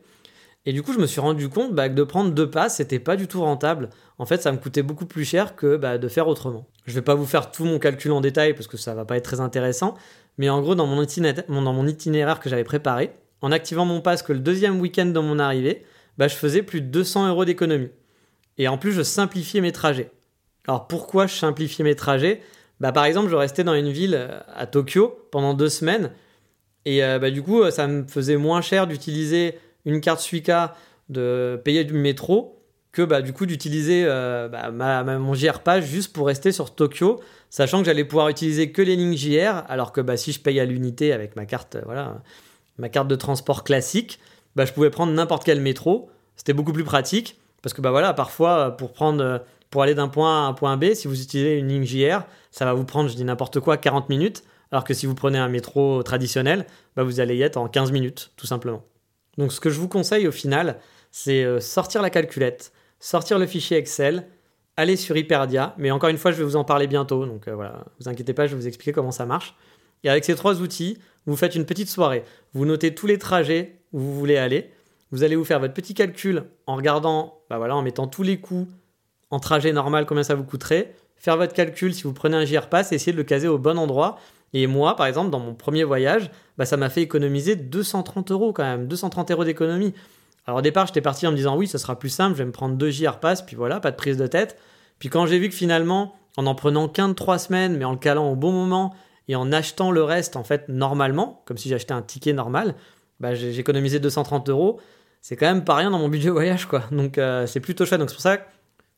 Et 0.65 0.71
du 0.71 0.81
coup, 0.81 0.93
je 0.93 0.99
me 0.99 1.07
suis 1.07 1.19
rendu 1.19 1.49
compte 1.49 1.73
bah, 1.73 1.89
que 1.89 1.95
de 1.95 2.03
prendre 2.03 2.31
deux 2.31 2.49
passes, 2.49 2.77
c'était 2.77 2.99
pas 2.99 3.15
du 3.15 3.27
tout 3.27 3.41
rentable. 3.41 3.89
En 4.19 4.25
fait, 4.25 4.41
ça 4.41 4.51
me 4.51 4.57
coûtait 4.57 4.83
beaucoup 4.83 5.07
plus 5.07 5.25
cher 5.25 5.55
que 5.55 5.75
bah, 5.75 5.97
de 5.97 6.07
faire 6.07 6.27
autrement. 6.27 6.67
Je 6.85 6.93
vais 6.93 7.01
pas 7.01 7.15
vous 7.15 7.25
faire 7.25 7.51
tout 7.51 7.65
mon 7.65 7.79
calcul 7.79 8.11
en 8.11 8.21
détail 8.21 8.53
parce 8.53 8.67
que 8.67 8.77
ça 8.77 8.93
va 8.93 9.03
pas 9.03 9.17
être 9.17 9.25
très 9.25 9.41
intéressant. 9.41 9.95
Mais 10.37 10.49
en 10.49 10.61
gros, 10.61 10.75
dans 10.75 10.85
mon, 10.85 11.01
itinéraire, 11.01 12.39
que 12.39 12.49
j'avais 12.49 12.63
préparé, 12.63 13.11
en 13.41 13.51
activant 13.51 13.85
mon 13.85 13.99
pass 13.99 14.21
que 14.23 14.31
le 14.31 14.39
deuxième 14.39 14.79
week-end 14.79 15.07
de 15.07 15.19
mon 15.19 15.39
arrivée, 15.39 15.83
bah, 16.17 16.27
je 16.27 16.35
faisais 16.35 16.61
plus 16.61 16.81
de 16.81 16.87
200 16.87 17.29
euros 17.29 17.45
d'économie. 17.45 17.89
Et 18.57 18.67
en 18.67 18.77
plus, 18.77 18.93
je 18.93 19.01
simplifiais 19.01 19.59
mes 19.59 19.71
trajets. 19.71 20.11
Alors 20.67 20.87
pourquoi 20.87 21.27
je 21.27 21.35
simplifiais 21.35 21.83
mes 21.83 21.95
trajets? 21.95 22.41
Bah, 22.83 22.91
par 22.91 23.05
exemple, 23.05 23.29
je 23.29 23.35
restais 23.35 23.63
dans 23.63 23.73
une 23.73 23.89
ville 23.89 24.13
euh, 24.13 24.39
à 24.53 24.67
Tokyo 24.67 25.27
pendant 25.31 25.53
deux 25.53 25.69
semaines. 25.69 26.11
Et 26.85 26.99
bah, 26.99 27.31
du 27.31 27.41
coup, 27.41 27.71
ça 27.71 27.87
me 27.87 28.05
faisait 28.05 28.35
moins 28.35 28.59
cher 28.59 28.87
d'utiliser 28.87 29.57
une 29.85 30.01
carte 30.01 30.19
Suica, 30.19 30.75
de 31.07 31.57
payer 31.63 31.85
du 31.85 31.93
métro, 31.93 32.61
que 32.91 33.01
bah, 33.03 33.21
du 33.21 33.31
coup 33.31 33.45
d'utiliser 33.45 34.03
bah, 34.03 34.69
mon 35.17 35.33
JR 35.33 35.61
Pass 35.61 35.85
juste 35.85 36.11
pour 36.11 36.27
rester 36.27 36.51
sur 36.51 36.75
Tokyo, 36.75 37.21
sachant 37.49 37.79
que 37.79 37.85
j'allais 37.85 38.03
pouvoir 38.03 38.27
utiliser 38.27 38.73
que 38.73 38.81
les 38.81 38.97
lignes 38.97 39.15
JR, 39.15 39.63
alors 39.69 39.93
que 39.93 40.01
bah, 40.01 40.17
si 40.17 40.33
je 40.33 40.41
paye 40.41 40.59
à 40.59 40.65
l'unité 40.65 41.13
avec 41.13 41.37
ma 41.37 41.45
carte, 41.45 41.77
voilà, 41.85 42.21
ma 42.77 42.89
carte 42.89 43.07
de 43.07 43.15
transport 43.15 43.63
classique, 43.63 44.19
bah, 44.57 44.65
je 44.65 44.73
pouvais 44.73 44.89
prendre 44.89 45.13
n'importe 45.13 45.45
quel 45.45 45.61
métro. 45.61 46.09
C'était 46.35 46.51
beaucoup 46.51 46.73
plus 46.73 46.83
pratique. 46.83 47.39
Parce 47.61 47.73
que 47.73 47.79
bah 47.79 47.91
voilà, 47.91 48.13
parfois, 48.13 48.75
pour 48.75 48.91
prendre 48.91 49.41
pour 49.73 49.81
aller 49.81 49.95
d'un 49.95 50.07
point 50.07 50.43
A 50.43 50.45
à 50.45 50.49
un 50.49 50.53
point 50.53 50.77
B, 50.77 50.93
si 50.93 51.07
vous 51.07 51.19
utilisez 51.19 51.57
une 51.57 51.67
ligne 51.69 51.85
JR, 51.85 52.25
ça 52.53 52.65
va 52.65 52.73
vous 52.73 52.85
prendre, 52.85 53.09
je 53.09 53.15
dis 53.15 53.23
n'importe 53.23 53.59
quoi, 53.59 53.77
40 53.77 54.09
minutes, 54.09 54.43
alors 54.71 54.83
que 54.83 54.93
si 54.93 55.07
vous 55.07 55.15
prenez 55.15 55.39
un 55.39 55.49
métro 55.49 56.03
traditionnel, 56.03 56.67
bah 56.95 57.01
vous 57.01 57.19
allez 57.19 57.35
y 57.35 57.41
être 57.41 57.57
en 57.57 57.67
15 57.67 57.91
minutes, 57.91 58.31
tout 58.37 58.45
simplement. 58.45 58.83
Donc 59.39 59.51
ce 59.51 59.59
que 59.59 59.71
je 59.71 59.79
vous 59.79 59.87
conseille 59.87 60.27
au 60.27 60.31
final, 60.31 60.77
c'est 61.09 61.43
euh, 61.43 61.59
sortir 61.59 62.03
la 62.03 62.11
calculette, 62.11 62.71
sortir 62.99 63.39
le 63.39 63.47
fichier 63.47 63.77
Excel, 63.77 64.27
aller 64.77 64.97
sur 64.97 65.17
Hyperdia, 65.17 65.73
mais 65.79 65.89
encore 65.89 66.11
une 66.11 66.19
fois, 66.19 66.31
je 66.31 66.37
vais 66.37 66.43
vous 66.43 66.55
en 66.55 66.63
parler 66.63 66.85
bientôt, 66.85 67.25
donc 67.25 67.47
euh, 67.47 67.55
voilà, 67.55 67.85
vous 67.99 68.07
inquiétez 68.07 68.33
pas, 68.33 68.45
je 68.45 68.51
vais 68.53 68.61
vous 68.61 68.67
expliquer 68.67 68.91
comment 68.91 69.11
ça 69.11 69.25
marche. 69.25 69.55
Et 70.03 70.09
avec 70.09 70.23
ces 70.23 70.35
trois 70.35 70.61
outils, 70.61 70.99
vous 71.25 71.35
faites 71.35 71.55
une 71.55 71.65
petite 71.65 71.89
soirée, 71.89 72.23
vous 72.53 72.65
notez 72.65 72.93
tous 72.93 73.07
les 73.07 73.17
trajets 73.17 73.79
où 73.93 73.99
vous 73.99 74.13
voulez 74.13 74.37
aller, 74.37 74.69
vous 75.09 75.23
allez 75.23 75.35
vous 75.35 75.45
faire 75.45 75.59
votre 75.59 75.73
petit 75.73 75.95
calcul 75.95 76.43
en 76.67 76.75
regardant, 76.75 77.41
bah 77.49 77.57
voilà, 77.57 77.75
en 77.75 77.81
mettant 77.81 78.05
tous 78.05 78.21
les 78.21 78.39
coûts 78.39 78.67
en 79.31 79.39
trajet 79.39 79.73
normal, 79.73 80.05
combien 80.05 80.21
ça 80.21 80.35
vous 80.35 80.43
coûterait, 80.43 80.93
faire 81.23 81.37
votre 81.37 81.53
calcul 81.53 81.93
si 81.93 82.03
vous 82.03 82.11
prenez 82.11 82.35
un 82.35 82.43
JR 82.43 82.67
Pass 82.67 82.91
et 82.91 82.95
essayer 82.95 83.13
de 83.13 83.17
le 83.17 83.23
caser 83.23 83.47
au 83.47 83.57
bon 83.57 83.79
endroit. 83.79 84.19
Et 84.51 84.67
moi, 84.67 84.97
par 84.97 85.05
exemple, 85.05 85.29
dans 85.29 85.39
mon 85.39 85.55
premier 85.55 85.85
voyage, 85.85 86.29
bah, 86.57 86.65
ça 86.65 86.75
m'a 86.75 86.89
fait 86.89 87.01
économiser 87.01 87.55
230 87.55 88.31
euros 88.31 88.51
quand 88.51 88.63
même, 88.63 88.87
230 88.87 89.31
euros 89.31 89.45
d'économie. 89.45 89.93
Alors 90.45 90.59
au 90.59 90.61
départ, 90.61 90.85
j'étais 90.85 91.01
parti 91.01 91.25
en 91.25 91.31
me 91.31 91.37
disant 91.37 91.55
oui, 91.55 91.65
ça 91.65 91.77
sera 91.77 91.97
plus 91.97 92.09
simple, 92.09 92.33
je 92.33 92.39
vais 92.39 92.45
me 92.45 92.51
prendre 92.51 92.75
deux 92.75 92.91
JR 92.91 93.19
Pass, 93.19 93.41
puis 93.41 93.55
voilà, 93.55 93.79
pas 93.79 93.91
de 93.91 93.95
prise 93.95 94.17
de 94.17 94.27
tête. 94.27 94.57
Puis 94.99 95.07
quand 95.07 95.25
j'ai 95.25 95.39
vu 95.39 95.47
que 95.47 95.55
finalement, 95.55 96.13
en 96.35 96.45
en 96.45 96.55
prenant 96.55 96.89
qu'un 96.89 97.07
de 97.07 97.13
trois 97.13 97.39
semaines, 97.39 97.77
mais 97.77 97.85
en 97.85 97.93
le 97.93 97.97
calant 97.97 98.29
au 98.29 98.35
bon 98.35 98.51
moment 98.51 98.93
et 99.29 99.37
en 99.37 99.53
achetant 99.53 99.91
le 99.91 100.03
reste 100.03 100.35
en 100.35 100.43
fait 100.43 100.67
normalement, 100.67 101.41
comme 101.45 101.57
si 101.57 101.69
j'achetais 101.69 101.93
un 101.93 102.01
ticket 102.01 102.33
normal, 102.33 102.75
bah, 103.21 103.33
j'ai 103.33 103.57
économisé 103.57 103.99
230 103.99 104.49
euros. 104.49 104.81
C'est 105.21 105.37
quand 105.37 105.45
même 105.45 105.63
pas 105.63 105.75
rien 105.75 105.89
dans 105.89 105.99
mon 105.99 106.09
budget 106.09 106.29
voyage, 106.29 106.65
quoi. 106.65 106.83
Donc 106.91 107.17
euh, 107.17 107.47
c'est 107.47 107.61
plutôt 107.61 107.85
chouette. 107.85 108.01
Donc 108.01 108.09
c'est 108.09 108.15
pour 108.15 108.21
ça 108.21 108.35
que 108.35 108.43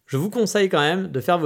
je 0.07 0.17
vous 0.17 0.31
conseille 0.31 0.69
quand 0.69 0.79
même 0.79 1.11
de 1.11 1.21
faire 1.21 1.37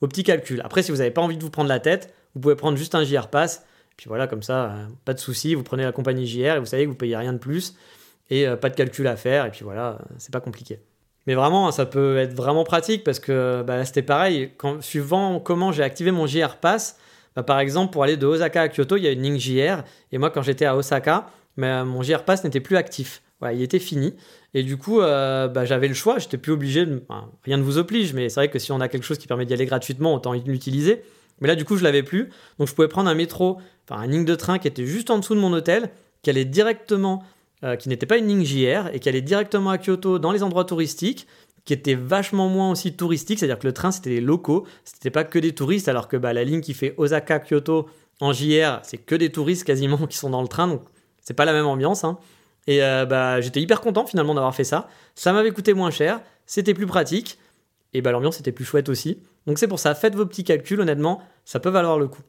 vos, 0.00 0.08
petits 0.08 0.24
calculs. 0.24 0.60
Après, 0.64 0.82
si 0.82 0.90
vous 0.90 0.98
n'avez 0.98 1.10
pas 1.10 1.22
envie 1.22 1.36
de 1.36 1.42
vous 1.42 1.50
prendre 1.50 1.68
la 1.68 1.80
tête, 1.80 2.14
vous 2.34 2.40
pouvez 2.40 2.56
prendre 2.56 2.76
juste 2.76 2.94
un 2.94 3.04
JR 3.04 3.28
Pass. 3.28 3.64
Puis 3.96 4.08
voilà, 4.08 4.26
comme 4.26 4.42
ça, 4.42 4.64
euh, 4.64 4.86
pas 5.04 5.14
de 5.14 5.18
souci. 5.18 5.54
Vous 5.54 5.62
prenez 5.62 5.84
la 5.84 5.92
compagnie 5.92 6.26
JR 6.26 6.56
et 6.56 6.58
vous 6.58 6.66
savez 6.66 6.84
que 6.84 6.88
vous 6.88 6.94
payez 6.94 7.16
rien 7.16 7.32
de 7.32 7.38
plus 7.38 7.74
et 8.30 8.46
euh, 8.46 8.56
pas 8.56 8.68
de 8.68 8.74
calcul 8.74 9.06
à 9.06 9.16
faire. 9.16 9.46
Et 9.46 9.50
puis 9.50 9.64
voilà, 9.64 9.92
euh, 9.92 10.14
c'est 10.18 10.32
pas 10.32 10.40
compliqué. 10.40 10.80
Mais 11.26 11.34
vraiment, 11.34 11.70
ça 11.72 11.86
peut 11.86 12.18
être 12.18 12.34
vraiment 12.34 12.64
pratique 12.64 13.02
parce 13.04 13.18
que 13.18 13.62
bah, 13.66 13.84
c'était 13.84 14.02
pareil. 14.02 14.52
Quand, 14.58 14.82
suivant 14.82 15.40
comment 15.40 15.72
j'ai 15.72 15.82
activé 15.82 16.10
mon 16.10 16.26
JR 16.26 16.56
Pass, 16.56 16.98
bah, 17.34 17.42
par 17.42 17.58
exemple, 17.58 17.92
pour 17.92 18.04
aller 18.04 18.16
de 18.16 18.26
Osaka 18.26 18.62
à 18.62 18.68
Kyoto, 18.68 18.96
il 18.96 19.04
y 19.04 19.08
a 19.08 19.12
une 19.12 19.22
ligne 19.22 19.38
JR. 19.38 19.82
Et 20.12 20.18
moi, 20.18 20.30
quand 20.30 20.42
j'étais 20.42 20.66
à 20.66 20.76
Osaka, 20.76 21.26
bah, 21.56 21.84
mon 21.84 22.02
JR 22.02 22.24
Pass 22.24 22.44
n'était 22.44 22.60
plus 22.60 22.76
actif. 22.76 23.22
Il 23.42 23.62
était 23.62 23.78
fini. 23.78 24.14
Et 24.54 24.62
du 24.62 24.76
coup, 24.76 25.00
euh, 25.00 25.48
bah, 25.48 25.64
j'avais 25.64 25.88
le 25.88 25.94
choix, 25.94 26.18
j'étais 26.18 26.38
plus 26.38 26.52
obligé, 26.52 26.86
de... 26.86 27.02
rien 27.44 27.56
ne 27.58 27.62
vous 27.62 27.78
oblige, 27.78 28.14
mais 28.14 28.28
c'est 28.28 28.40
vrai 28.40 28.50
que 28.50 28.58
si 28.58 28.72
on 28.72 28.80
a 28.80 28.88
quelque 28.88 29.04
chose 29.04 29.18
qui 29.18 29.26
permet 29.26 29.44
d'y 29.44 29.52
aller 29.52 29.66
gratuitement, 29.66 30.14
autant 30.14 30.32
l'utiliser. 30.32 31.02
Mais 31.40 31.48
là, 31.48 31.54
du 31.54 31.64
coup, 31.64 31.76
je 31.76 31.84
l'avais 31.84 32.02
plus. 32.02 32.30
Donc, 32.58 32.68
je 32.68 32.74
pouvais 32.74 32.88
prendre 32.88 33.10
un 33.10 33.14
métro, 33.14 33.58
enfin, 33.88 34.02
une 34.02 34.12
ligne 34.12 34.24
de 34.24 34.34
train 34.34 34.58
qui 34.58 34.68
était 34.68 34.86
juste 34.86 35.10
en 35.10 35.18
dessous 35.18 35.34
de 35.34 35.40
mon 35.40 35.52
hôtel, 35.52 35.90
qui 36.22 36.30
allait 36.30 36.46
directement, 36.46 37.22
euh, 37.62 37.76
qui 37.76 37.88
n'était 37.90 38.06
pas 38.06 38.16
une 38.16 38.26
ligne 38.26 38.44
JR, 38.44 38.88
et 38.94 39.00
qui 39.00 39.08
allait 39.08 39.20
directement 39.20 39.70
à 39.70 39.78
Kyoto 39.78 40.18
dans 40.18 40.32
les 40.32 40.42
endroits 40.42 40.64
touristiques, 40.64 41.26
qui 41.66 41.72
était 41.72 41.94
vachement 41.94 42.48
moins 42.48 42.70
aussi 42.70 42.94
touristique, 42.94 43.40
c'est-à-dire 43.40 43.58
que 43.58 43.66
le 43.66 43.74
train, 43.74 43.90
c'était 43.90 44.10
des 44.10 44.20
locaux, 44.20 44.66
c'était 44.84 45.10
pas 45.10 45.24
que 45.24 45.38
des 45.38 45.52
touristes, 45.52 45.88
alors 45.88 46.08
que 46.08 46.16
bah, 46.16 46.32
la 46.32 46.44
ligne 46.44 46.60
qui 46.62 46.72
fait 46.72 46.94
Osaka-Kyoto 46.96 47.88
en 48.20 48.32
JR, 48.32 48.78
c'est 48.82 48.98
que 48.98 49.14
des 49.14 49.30
touristes 49.30 49.64
quasiment 49.64 49.98
qui 50.06 50.16
sont 50.16 50.30
dans 50.30 50.42
le 50.42 50.48
train, 50.48 50.68
donc 50.68 50.82
c'est 51.20 51.34
pas 51.34 51.44
la 51.44 51.52
même 51.52 51.66
ambiance. 51.66 52.04
Hein. 52.04 52.18
Et 52.66 52.82
euh, 52.82 53.06
bah, 53.06 53.40
j'étais 53.40 53.60
hyper 53.60 53.80
content 53.80 54.06
finalement 54.06 54.34
d'avoir 54.34 54.54
fait 54.54 54.64
ça. 54.64 54.88
Ça 55.14 55.32
m'avait 55.32 55.50
coûté 55.50 55.74
moins 55.74 55.90
cher, 55.90 56.20
c'était 56.46 56.74
plus 56.74 56.86
pratique, 56.86 57.38
et 57.92 58.02
bah, 58.02 58.12
l'ambiance 58.12 58.40
était 58.40 58.52
plus 58.52 58.64
chouette 58.64 58.88
aussi. 58.88 59.22
Donc 59.46 59.58
c'est 59.58 59.68
pour 59.68 59.78
ça, 59.78 59.94
faites 59.94 60.14
vos 60.14 60.26
petits 60.26 60.44
calculs, 60.44 60.80
honnêtement, 60.80 61.22
ça 61.44 61.60
peut 61.60 61.70
valoir 61.70 61.98
le 61.98 62.08
coup. 62.08 62.22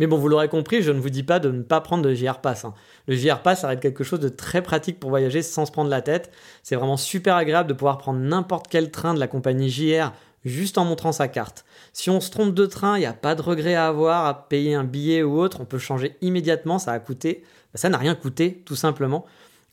Mais 0.00 0.06
bon, 0.06 0.18
vous 0.18 0.28
l'aurez 0.28 0.48
compris, 0.48 0.82
je 0.82 0.90
ne 0.90 0.98
vous 0.98 1.10
dis 1.10 1.22
pas 1.22 1.38
de 1.38 1.50
ne 1.50 1.62
pas 1.62 1.80
prendre 1.80 2.02
de 2.02 2.14
JR 2.14 2.40
Pass. 2.40 2.64
Hein. 2.64 2.74
Le 3.06 3.14
JR 3.14 3.42
Pass, 3.42 3.60
ça 3.60 3.68
va 3.68 3.74
être 3.74 3.80
quelque 3.80 4.02
chose 4.02 4.18
de 4.20 4.28
très 4.28 4.60
pratique 4.60 4.98
pour 4.98 5.10
voyager 5.10 5.42
sans 5.42 5.66
se 5.66 5.72
prendre 5.72 5.90
la 5.90 6.02
tête. 6.02 6.32
C'est 6.62 6.74
vraiment 6.74 6.96
super 6.96 7.36
agréable 7.36 7.68
de 7.68 7.74
pouvoir 7.74 7.98
prendre 7.98 8.18
n'importe 8.18 8.66
quel 8.68 8.90
train 8.90 9.14
de 9.14 9.20
la 9.20 9.28
compagnie 9.28 9.70
JR 9.70 10.12
juste 10.44 10.78
en 10.78 10.84
montrant 10.84 11.12
sa 11.12 11.28
carte. 11.28 11.64
Si 11.92 12.10
on 12.10 12.20
se 12.20 12.30
trompe 12.30 12.54
de 12.54 12.66
train, 12.66 12.96
il 12.96 13.00
n'y 13.00 13.06
a 13.06 13.12
pas 13.12 13.34
de 13.34 13.42
regret 13.42 13.74
à 13.74 13.86
avoir 13.86 14.26
à 14.26 14.48
payer 14.48 14.74
un 14.74 14.84
billet 14.84 15.22
ou 15.22 15.38
autre, 15.38 15.60
on 15.60 15.64
peut 15.64 15.78
changer 15.78 16.16
immédiatement, 16.20 16.78
ça 16.78 16.92
a 16.92 16.98
coûté, 16.98 17.42
bah, 17.72 17.78
ça 17.78 17.88
n'a 17.88 17.98
rien 17.98 18.14
coûté 18.14 18.62
tout 18.66 18.76
simplement. 18.76 19.24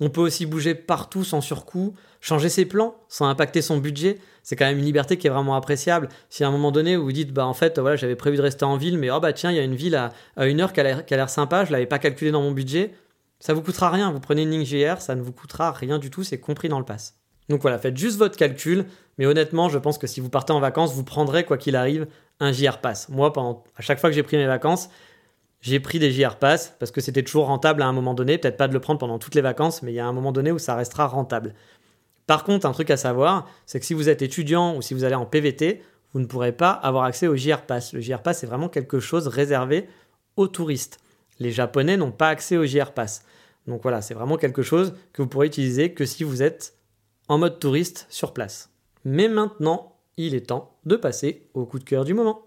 On 0.01 0.09
peut 0.09 0.21
aussi 0.21 0.47
bouger 0.47 0.73
partout 0.73 1.23
sans 1.23 1.41
surcoût, 1.41 1.93
changer 2.21 2.49
ses 2.49 2.65
plans 2.65 2.95
sans 3.07 3.27
impacter 3.27 3.61
son 3.61 3.77
budget. 3.77 4.17
C'est 4.41 4.55
quand 4.55 4.65
même 4.65 4.79
une 4.79 4.85
liberté 4.85 5.17
qui 5.17 5.27
est 5.27 5.29
vraiment 5.29 5.55
appréciable. 5.55 6.09
Si 6.29 6.43
à 6.43 6.47
un 6.47 6.51
moment 6.51 6.71
donné 6.71 6.97
vous 6.97 7.03
vous 7.03 7.11
dites, 7.11 7.31
bah 7.31 7.45
en 7.45 7.53
fait, 7.53 7.77
voilà, 7.77 7.95
j'avais 7.95 8.15
prévu 8.15 8.35
de 8.35 8.41
rester 8.41 8.65
en 8.65 8.77
ville, 8.77 8.97
mais 8.97 9.11
oh 9.11 9.19
bah 9.19 9.31
tiens, 9.31 9.51
il 9.51 9.57
y 9.57 9.59
a 9.59 9.63
une 9.63 9.75
ville 9.75 9.95
à, 9.95 10.11
une 10.47 10.59
heure 10.59 10.73
qui 10.73 10.81
a 10.81 11.03
l'air 11.09 11.29
sympa, 11.29 11.65
je 11.65 11.71
l'avais 11.71 11.85
pas 11.85 11.99
calculé 11.99 12.31
dans 12.31 12.41
mon 12.41 12.51
budget, 12.51 12.95
ça 13.39 13.53
vous 13.53 13.61
coûtera 13.61 13.91
rien. 13.91 14.11
Vous 14.11 14.19
prenez 14.19 14.41
une 14.41 14.49
ligne 14.49 14.65
GR, 14.65 14.99
ça 14.99 15.13
ne 15.13 15.21
vous 15.21 15.31
coûtera 15.31 15.71
rien 15.71 15.99
du 15.99 16.09
tout, 16.09 16.23
c'est 16.23 16.39
compris 16.39 16.67
dans 16.67 16.79
le 16.79 16.85
pass. 16.85 17.21
Donc 17.49 17.61
voilà, 17.61 17.77
faites 17.77 17.97
juste 17.97 18.17
votre 18.17 18.37
calcul, 18.37 18.85
mais 19.19 19.27
honnêtement, 19.27 19.69
je 19.69 19.77
pense 19.77 19.99
que 19.99 20.07
si 20.07 20.19
vous 20.19 20.29
partez 20.29 20.53
en 20.53 20.59
vacances, 20.59 20.93
vous 20.93 21.03
prendrez, 21.03 21.43
quoi 21.43 21.57
qu'il 21.57 21.75
arrive, 21.75 22.07
un 22.39 22.51
JR 22.51 22.79
Pass. 22.79 23.07
Moi, 23.09 23.31
à 23.77 23.81
chaque 23.81 23.99
fois 23.99 24.09
que 24.09 24.15
j'ai 24.15 24.23
pris 24.23 24.37
mes 24.37 24.47
vacances, 24.47 24.89
j'ai 25.61 25.79
pris 25.79 25.99
des 25.99 26.11
JR 26.11 26.37
Pass 26.37 26.75
parce 26.79 26.91
que 26.91 27.01
c'était 27.01 27.23
toujours 27.23 27.45
rentable 27.45 27.83
à 27.83 27.87
un 27.87 27.93
moment 27.93 28.15
donné. 28.15 28.37
Peut-être 28.37 28.57
pas 28.57 28.67
de 28.67 28.73
le 28.73 28.79
prendre 28.79 28.99
pendant 28.99 29.19
toutes 29.19 29.35
les 29.35 29.41
vacances, 29.41 29.83
mais 29.83 29.91
il 29.91 29.95
y 29.95 29.99
a 29.99 30.07
un 30.07 30.11
moment 30.11 30.31
donné 30.31 30.51
où 30.51 30.57
ça 30.59 30.75
restera 30.75 31.05
rentable. 31.05 31.53
Par 32.25 32.43
contre, 32.43 32.65
un 32.65 32.71
truc 32.71 32.89
à 32.89 32.97
savoir, 32.97 33.47
c'est 33.65 33.79
que 33.79 33.85
si 33.85 33.93
vous 33.93 34.09
êtes 34.09 34.23
étudiant 34.23 34.75
ou 34.75 34.81
si 34.81 34.93
vous 34.93 35.03
allez 35.03 35.15
en 35.15 35.25
PVT, 35.25 35.83
vous 36.13 36.19
ne 36.19 36.25
pourrez 36.25 36.51
pas 36.51 36.71
avoir 36.71 37.03
accès 37.03 37.27
au 37.27 37.35
JR 37.35 37.61
Pass. 37.61 37.93
Le 37.93 38.01
JR 38.01 38.21
Pass, 38.21 38.39
c'est 38.39 38.47
vraiment 38.47 38.69
quelque 38.69 38.99
chose 38.99 39.27
réservé 39.27 39.87
aux 40.35 40.47
touristes. 40.47 40.99
Les 41.39 41.51
Japonais 41.51 41.97
n'ont 41.97 42.11
pas 42.11 42.29
accès 42.29 42.57
au 42.57 42.65
JR 42.65 42.91
Pass. 42.91 43.23
Donc 43.67 43.83
voilà, 43.83 44.01
c'est 44.01 44.13
vraiment 44.15 44.37
quelque 44.37 44.63
chose 44.63 44.95
que 45.13 45.21
vous 45.21 45.27
pourrez 45.27 45.47
utiliser 45.47 45.93
que 45.93 46.05
si 46.05 46.23
vous 46.23 46.41
êtes 46.41 46.75
en 47.27 47.37
mode 47.37 47.59
touriste 47.59 48.07
sur 48.09 48.33
place. 48.33 48.71
Mais 49.05 49.27
maintenant, 49.27 49.95
il 50.17 50.33
est 50.35 50.47
temps 50.47 50.77
de 50.85 50.95
passer 50.95 51.49
au 51.53 51.65
coup 51.65 51.79
de 51.79 51.83
cœur 51.83 52.03
du 52.03 52.13
moment. 52.13 52.43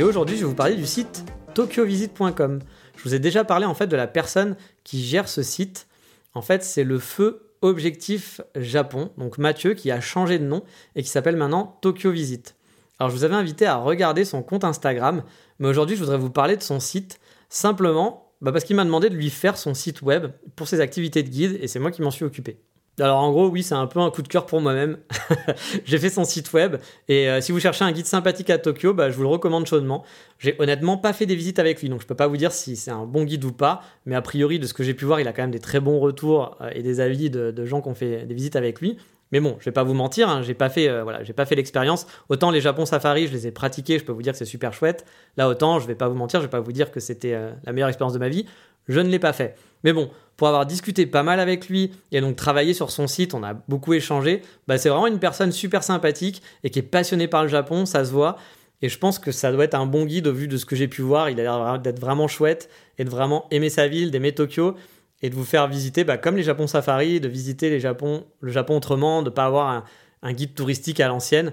Et 0.00 0.02
aujourd'hui, 0.02 0.36
je 0.36 0.40
vais 0.44 0.48
vous 0.48 0.54
parler 0.54 0.76
du 0.76 0.86
site 0.86 1.26
tokyovisit.com. 1.52 2.60
Je 2.96 3.02
vous 3.02 3.14
ai 3.14 3.18
déjà 3.18 3.44
parlé 3.44 3.66
en 3.66 3.74
fait 3.74 3.86
de 3.86 3.96
la 3.96 4.06
personne 4.06 4.56
qui 4.82 5.04
gère 5.04 5.28
ce 5.28 5.42
site. 5.42 5.88
En 6.32 6.40
fait, 6.40 6.64
c'est 6.64 6.84
le 6.84 6.98
feu 6.98 7.50
Objectif 7.60 8.40
Japon, 8.56 9.10
donc 9.18 9.36
Mathieu 9.36 9.74
qui 9.74 9.90
a 9.90 10.00
changé 10.00 10.38
de 10.38 10.44
nom 10.46 10.62
et 10.96 11.02
qui 11.02 11.10
s'appelle 11.10 11.36
maintenant 11.36 11.78
Tokyo 11.82 12.10
Visit. 12.12 12.56
Alors 12.98 13.10
je 13.10 13.16
vous 13.16 13.24
avais 13.24 13.34
invité 13.34 13.66
à 13.66 13.76
regarder 13.76 14.24
son 14.24 14.42
compte 14.42 14.64
Instagram, 14.64 15.22
mais 15.58 15.68
aujourd'hui 15.68 15.96
je 15.96 16.00
voudrais 16.00 16.16
vous 16.16 16.30
parler 16.30 16.56
de 16.56 16.62
son 16.62 16.80
site 16.80 17.20
simplement 17.50 18.32
bah, 18.40 18.52
parce 18.52 18.64
qu'il 18.64 18.76
m'a 18.76 18.86
demandé 18.86 19.10
de 19.10 19.16
lui 19.16 19.28
faire 19.28 19.58
son 19.58 19.74
site 19.74 20.00
web 20.00 20.28
pour 20.56 20.66
ses 20.66 20.80
activités 20.80 21.22
de 21.22 21.28
guide 21.28 21.58
et 21.60 21.68
c'est 21.68 21.78
moi 21.78 21.90
qui 21.90 22.00
m'en 22.00 22.10
suis 22.10 22.24
occupé. 22.24 22.58
Alors 23.00 23.18
en 23.18 23.30
gros, 23.30 23.48
oui, 23.48 23.62
c'est 23.62 23.74
un 23.74 23.86
peu 23.86 24.00
un 24.00 24.10
coup 24.10 24.22
de 24.22 24.28
cœur 24.28 24.46
pour 24.46 24.60
moi-même. 24.60 24.98
j'ai 25.84 25.98
fait 25.98 26.10
son 26.10 26.24
site 26.24 26.52
web 26.52 26.76
et 27.08 27.28
euh, 27.28 27.40
si 27.40 27.52
vous 27.52 27.60
cherchez 27.60 27.84
un 27.84 27.92
guide 27.92 28.06
sympathique 28.06 28.50
à 28.50 28.58
Tokyo, 28.58 28.92
bah, 28.92 29.10
je 29.10 29.16
vous 29.16 29.22
le 29.22 29.28
recommande 29.28 29.66
chaudement. 29.66 30.04
J'ai 30.38 30.56
honnêtement 30.58 30.98
pas 30.98 31.12
fait 31.12 31.26
des 31.26 31.34
visites 31.36 31.58
avec 31.58 31.80
lui, 31.80 31.88
donc 31.88 32.02
je 32.02 32.06
peux 32.06 32.14
pas 32.14 32.26
vous 32.26 32.36
dire 32.36 32.52
si 32.52 32.76
c'est 32.76 32.90
un 32.90 33.06
bon 33.06 33.24
guide 33.24 33.44
ou 33.44 33.52
pas, 33.52 33.82
mais 34.06 34.14
a 34.14 34.22
priori 34.22 34.58
de 34.58 34.66
ce 34.66 34.74
que 34.74 34.82
j'ai 34.82 34.94
pu 34.94 35.04
voir, 35.04 35.20
il 35.20 35.28
a 35.28 35.32
quand 35.32 35.42
même 35.42 35.50
des 35.50 35.60
très 35.60 35.80
bons 35.80 35.98
retours 35.98 36.56
euh, 36.60 36.70
et 36.74 36.82
des 36.82 37.00
avis 37.00 37.30
de, 37.30 37.64
gens 37.64 37.80
qui 37.80 37.88
ont 37.88 37.94
fait 37.94 38.26
des 38.26 38.34
visites 38.34 38.56
avec 38.56 38.80
lui. 38.80 38.96
Mais 39.32 39.38
bon, 39.38 39.56
je 39.60 39.66
vais 39.66 39.72
pas 39.72 39.84
vous 39.84 39.94
mentir, 39.94 40.28
hein, 40.28 40.42
j'ai 40.42 40.54
pas 40.54 40.68
fait, 40.68 40.88
euh, 40.88 41.04
voilà, 41.04 41.22
j'ai 41.22 41.32
pas 41.32 41.46
fait 41.46 41.54
l'expérience. 41.54 42.06
Autant 42.28 42.50
les 42.50 42.60
Japon 42.60 42.84
Safari, 42.84 43.28
je 43.28 43.32
les 43.32 43.46
ai 43.46 43.52
pratiqués, 43.52 43.98
je 43.98 44.04
peux 44.04 44.12
vous 44.12 44.22
dire 44.22 44.32
que 44.32 44.38
c'est 44.38 44.44
super 44.44 44.72
chouette. 44.72 45.06
Là, 45.36 45.48
autant, 45.48 45.78
je 45.78 45.86
vais 45.86 45.94
pas 45.94 46.08
vous 46.08 46.16
mentir, 46.16 46.40
je 46.40 46.46
vais 46.46 46.50
pas 46.50 46.60
vous 46.60 46.72
dire 46.72 46.90
que 46.90 46.98
c'était 46.98 47.38
la 47.64 47.72
meilleure 47.72 47.88
expérience 47.88 48.12
de 48.12 48.18
ma 48.18 48.28
vie. 48.28 48.46
Je 48.88 48.98
ne 48.98 49.08
l'ai 49.08 49.20
pas 49.20 49.32
fait. 49.32 49.54
Mais 49.84 49.92
bon, 49.92 50.10
pour 50.36 50.48
avoir 50.48 50.66
discuté 50.66 51.06
pas 51.06 51.22
mal 51.22 51.40
avec 51.40 51.68
lui 51.68 51.92
et 52.12 52.20
donc 52.20 52.36
travaillé 52.36 52.72
sur 52.74 52.90
son 52.90 53.06
site, 53.06 53.34
on 53.34 53.42
a 53.42 53.54
beaucoup 53.54 53.92
échangé. 53.92 54.42
Bah, 54.66 54.78
c'est 54.78 54.88
vraiment 54.88 55.06
une 55.06 55.18
personne 55.18 55.52
super 55.52 55.82
sympathique 55.82 56.42
et 56.64 56.70
qui 56.70 56.78
est 56.78 56.82
passionnée 56.82 57.28
par 57.28 57.42
le 57.42 57.48
Japon, 57.48 57.86
ça 57.86 58.04
se 58.04 58.10
voit. 58.10 58.36
Et 58.82 58.88
je 58.88 58.98
pense 58.98 59.18
que 59.18 59.32
ça 59.32 59.52
doit 59.52 59.64
être 59.64 59.74
un 59.74 59.86
bon 59.86 60.06
guide 60.06 60.26
au 60.26 60.32
vu 60.32 60.48
de 60.48 60.56
ce 60.56 60.64
que 60.64 60.76
j'ai 60.76 60.88
pu 60.88 61.02
voir. 61.02 61.28
Il 61.28 61.38
a 61.40 61.42
l'air 61.42 61.78
d'être 61.78 62.00
vraiment 62.00 62.28
chouette 62.28 62.70
et 62.98 63.04
de 63.04 63.10
vraiment 63.10 63.46
aimer 63.50 63.68
sa 63.68 63.88
ville, 63.88 64.10
d'aimer 64.10 64.32
Tokyo. 64.32 64.76
et 65.22 65.28
de 65.28 65.34
vous 65.34 65.44
faire 65.44 65.68
visiter, 65.68 66.02
bah, 66.04 66.16
comme 66.16 66.36
les 66.36 66.42
Japon 66.42 66.66
Safari, 66.66 67.20
de 67.20 67.28
visiter 67.28 67.68
les 67.68 67.78
Japon, 67.78 68.24
le 68.40 68.50
Japon 68.50 68.78
autrement, 68.78 69.20
de 69.20 69.28
ne 69.28 69.34
pas 69.34 69.44
avoir 69.44 69.68
un, 69.68 69.84
un, 70.22 70.32
guide 70.32 70.54
touristique 70.54 70.98
à 71.00 71.08
l'ancienne, 71.08 71.52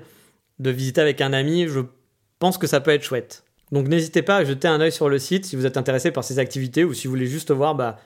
de 0.60 0.70
visiter 0.70 1.02
avec 1.02 1.20
un 1.20 1.34
ami. 1.34 1.68
Je 1.68 1.82
pense 2.40 2.58
que 2.58 2.68
ça 2.68 2.80
peut 2.80 2.92
être 2.92 3.04
chouette. 3.04 3.44
Donc 3.74 3.90
n'hésitez 3.90 4.22
pas 4.22 4.38
à 4.38 4.46
jeter 4.46 4.70
un 4.70 4.80
œil 4.80 4.94
sur 4.94 5.10
le 5.10 5.20
site 5.20 5.44
si 5.44 5.58
vous 5.58 5.66
êtes 5.66 5.76
intéressé 5.76 6.12
par 6.12 6.24
ces 6.24 6.40
activités 6.40 6.86
ou 6.86 6.94
si 6.94 7.08
vous 7.08 7.12
voulez 7.12 7.28
juste 7.28 7.52
voir 7.52 7.76
bah, 7.76 7.98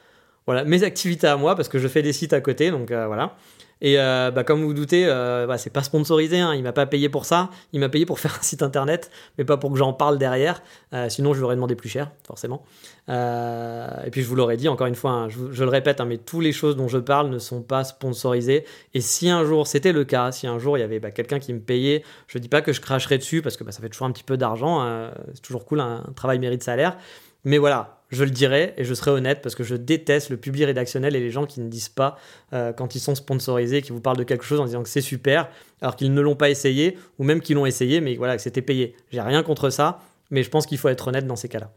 voilà, 0.46 0.64
mes 0.64 0.84
activités 0.84 1.28
à 1.28 1.38
moi 1.38 1.56
parce 1.56 1.70
que 1.70 1.80
je 1.80 1.88
fais 1.88 2.02
des 2.02 2.14
sites 2.14 2.34
à 2.34 2.42
côté. 2.42 2.72
Donc 2.72 2.92
euh, 2.92 3.08
voilà. 3.08 3.36
Et 3.82 4.00
euh, 4.00 4.30
bah, 4.30 4.44
comme 4.44 4.62
vous 4.62 4.68
vous 4.68 4.74
doutez, 4.74 5.06
euh, 5.08 5.48
bah, 5.48 5.58
c'est 5.58 5.72
pas 5.72 5.82
sponsorisé, 5.82 6.40
hein, 6.40 6.54
il 6.54 6.62
m'a 6.62 6.72
pas 6.72 6.86
payé 6.86 7.10
pour 7.10 7.26
ça, 7.26 7.50
il 7.74 7.80
m'a 7.80 7.90
payé 7.90 8.06
pour 8.06 8.20
faire 8.20 8.38
un 8.40 8.44
site 8.44 8.62
internet, 8.62 9.10
mais 9.38 9.44
pas 9.44 9.58
pour 9.58 9.72
que 9.72 9.78
j'en 9.78 9.92
parle 9.92 10.20
derrière, 10.20 10.62
euh, 10.94 11.10
sinon 11.10 11.34
je 11.34 11.40
lui 11.40 11.46
aurais 11.46 11.56
demandé 11.56 11.76
plus 11.76 11.90
cher, 11.90 12.12
forcément. 12.26 12.64
Et 13.10 14.10
puis 14.12 14.22
je 14.22 14.28
vous 14.28 14.36
l'aurais 14.36 14.56
dit, 14.56 14.70
encore 14.70 14.88
une 14.88 14.96
fois, 14.96 15.12
hein, 15.12 15.30
je, 15.30 15.64
le 15.64 15.70
répète, 15.70 16.00
hein, 16.00 16.06
mais 16.06 16.18
toutes 16.18 16.44
les 16.44 16.54
choses 16.54 16.78
dont 16.78 16.88
je 16.88 17.00
parle 17.00 17.30
ne 17.30 17.40
sont 17.40 17.62
pas 17.62 17.84
sponsorisées. 17.84 18.66
Et 18.94 19.02
si 19.02 19.30
un 19.30 19.44
jour, 19.44 19.68
c'était 19.68 19.92
le 19.92 20.06
cas, 20.06 20.32
si 20.32 20.48
un 20.48 20.60
jour 20.60 20.78
il 20.78 20.82
y 20.82 20.84
avait 20.84 21.00
bah, 21.00 21.12
quelqu'un 21.12 21.40
qui 21.40 21.52
me 21.52 21.60
payait, 21.60 22.04
je 22.28 22.38
dis 22.38 22.48
pas 22.48 22.62
que 22.62 22.72
je 22.72 22.80
cracherais 22.80 23.18
dessus, 23.18 23.42
parce 23.42 23.58
que 23.58 23.64
bah, 23.64 23.72
ça 23.72 23.82
fait 23.82 23.90
toujours 23.90 24.08
un 24.08 24.12
petit 24.12 24.24
peu 24.24 24.38
d'argent, 24.38 25.10
c'est 25.34 25.42
toujours 25.42 25.66
cool, 25.66 25.82
un 25.82 26.04
travail 26.16 26.40
mérite 26.40 26.64
salaire, 26.64 26.98
mais 27.44 27.58
voilà, 27.58 28.01
je 28.12 28.24
le 28.24 28.30
dirai 28.30 28.74
et 28.78 28.84
je 28.84 28.94
serai 28.94 29.12
honnête 29.12 29.42
parce 29.42 29.56
que 29.56 29.64
je 29.64 29.76
déteste 29.76 30.30
le 30.30 30.38
public 30.38 30.66
rédactionnel 30.66 31.16
et 31.16 31.20
les 31.20 31.32
gens 31.32 31.46
qui 31.46 31.62
ne 31.62 31.70
disent 31.70 31.90
pas 31.90 32.18
euh, 32.54 32.74
quand 32.74 32.96
ils 32.96 33.00
sont 33.00 33.16
sponsorisés, 33.16 33.82
qui 33.82 33.92
vous 33.92 34.02
parlent 34.02 34.18
de 34.18 34.24
quelque 34.24 34.44
chose 34.44 34.60
en 34.60 34.66
disant 34.66 34.84
que 34.84 34.90
c'est 34.90 35.02
super, 35.02 35.50
alors 35.82 35.96
qu'ils 35.96 36.14
ne 36.14 36.22
l'ont 36.22 36.36
pas 36.36 36.50
essayé, 36.50 36.98
ou 37.20 37.24
même 37.24 37.42
qu'ils 37.42 37.56
l'ont 37.56 37.66
essayé, 37.66 38.02
mais 38.02 38.16
voilà, 38.16 38.36
que 38.36 38.42
c'était 38.42 38.62
payé. 38.62 38.96
J'ai 39.12 39.22
rien 39.22 39.44
contre 39.44 39.70
ça, 39.70 40.00
mais 40.30 40.44
je 40.44 40.50
pense 40.50 40.66
qu'il 40.66 40.78
faut 40.78 40.90
être 40.90 41.08
honnête 41.08 41.26
dans 41.26 41.36
ces 41.36 41.48
cas-là. 41.48 41.72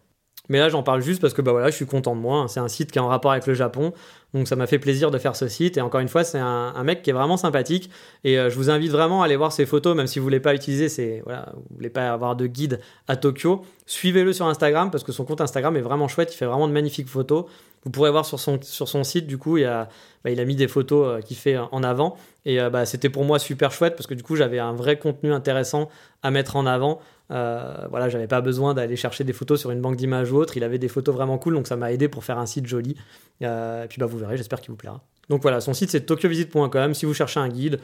Mais 0.48 0.58
là, 0.58 0.68
j'en 0.68 0.82
parle 0.82 1.00
juste 1.00 1.20
parce 1.20 1.32
que 1.32 1.40
bah 1.40 1.54
je 1.66 1.74
suis 1.74 1.86
content 1.86 2.14
de 2.14 2.20
moi. 2.20 2.40
Hein. 2.40 2.48
C'est 2.48 2.60
un 2.60 2.68
site 2.68 2.92
qui 2.92 2.98
est 2.98 3.02
en 3.02 3.08
rapport 3.08 3.32
avec 3.32 3.46
le 3.46 3.54
Japon. 3.54 3.92
Donc 4.34 4.48
ça 4.48 4.56
m'a 4.56 4.66
fait 4.66 4.78
plaisir 4.78 5.10
de 5.10 5.18
faire 5.18 5.36
ce 5.36 5.48
site. 5.48 5.78
Et 5.78 5.80
encore 5.80 6.00
une 6.00 6.08
fois, 6.08 6.22
c'est 6.24 6.38
un, 6.38 6.84
mec 6.84 7.02
qui 7.02 7.10
est 7.10 7.14
vraiment 7.14 7.36
sympathique. 7.36 7.88
Et 8.24 8.38
euh, 8.38 8.50
je 8.50 8.56
vous 8.56 8.68
invite 8.68 8.90
vraiment 8.90 9.22
à 9.22 9.26
aller 9.26 9.36
voir 9.36 9.52
ses 9.52 9.64
photos, 9.64 9.96
même 9.96 10.06
si 10.06 10.18
vous 10.18 10.24
voulez 10.24 10.40
pas 10.40 10.54
utiliser, 10.54 10.88
c'est 10.88 11.22
voilà, 11.24 11.52
vous 11.54 11.76
voulez 11.76 11.88
pas 11.88 12.10
avoir 12.12 12.36
de 12.36 12.46
guide 12.46 12.80
à 13.08 13.16
Tokyo. 13.16 13.62
Suivez-le 13.86 14.32
sur 14.32 14.46
Instagram 14.46 14.90
parce 14.90 15.04
que 15.04 15.12
son 15.12 15.24
compte 15.24 15.40
Instagram 15.40 15.76
est 15.76 15.82
vraiment 15.82 16.08
chouette. 16.08 16.34
Il 16.34 16.36
fait 16.36 16.46
vraiment 16.46 16.68
de 16.68 16.72
magnifiques 16.72 17.08
photos. 17.08 17.46
Vous 17.84 17.90
pourrez 17.90 18.10
voir 18.10 18.24
sur 18.24 18.40
son, 18.40 19.04
site, 19.04 19.26
du 19.26 19.36
coup, 19.36 19.58
il, 19.58 19.66
a, 19.66 19.88
bah, 20.24 20.30
il 20.30 20.40
a 20.40 20.44
mis 20.46 20.56
des 20.56 20.68
photos 20.68 21.06
euh, 21.06 21.20
qu'il 21.20 21.36
fait 21.36 21.58
en 21.58 21.82
avant. 21.82 22.16
Et 22.46 22.60
euh, 22.60 22.70
bah, 22.70 22.86
c'était 22.86 23.10
pour 23.10 23.24
moi 23.24 23.38
super 23.38 23.72
chouette 23.72 23.94
parce 23.94 24.06
que 24.06 24.14
du 24.14 24.22
coup, 24.22 24.36
j'avais 24.36 24.58
un 24.58 24.72
vrai 24.72 24.98
contenu 24.98 25.32
intéressant 25.32 25.90
à 26.22 26.30
mettre 26.30 26.56
en 26.56 26.64
avant. 26.64 27.00
Euh, 27.30 27.86
voilà, 27.90 28.08
j'avais 28.08 28.26
pas 28.26 28.40
besoin 28.40 28.74
d'aller 28.74 28.96
chercher 28.96 29.24
des 29.24 29.32
photos 29.32 29.60
sur 29.60 29.70
une 29.70 29.80
banque 29.80 29.96
d'images 29.96 30.30
ou 30.32 30.36
autre. 30.36 30.56
Il 30.56 30.64
avait 30.64 30.78
des 30.78 30.88
photos 30.88 31.14
vraiment 31.14 31.38
cool, 31.38 31.54
donc 31.54 31.66
ça 31.66 31.76
m'a 31.76 31.92
aidé 31.92 32.08
pour 32.08 32.24
faire 32.24 32.38
un 32.38 32.46
site 32.46 32.66
joli. 32.66 32.96
Euh, 33.42 33.84
et 33.84 33.88
puis 33.88 33.98
bah, 33.98 34.06
vous 34.06 34.18
verrez, 34.18 34.36
j'espère 34.36 34.60
qu'il 34.60 34.70
vous 34.70 34.76
plaira. 34.76 35.02
Donc 35.30 35.42
voilà, 35.42 35.60
son 35.60 35.72
site 35.72 35.90
c'est 35.90 36.02
tokyovisit.com 36.02 36.94
si 36.94 37.06
vous 37.06 37.14
cherchez 37.14 37.40
un 37.40 37.48
guide. 37.48 37.80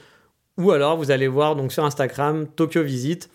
Ou 0.59 0.73
alors 0.73 0.97
vous 0.97 1.11
allez 1.11 1.29
voir 1.29 1.57
donc 1.57 1.73
sur 1.73 1.85
Instagram 1.85 2.47
Tokyo 2.47 2.83
Visit. 2.83 3.31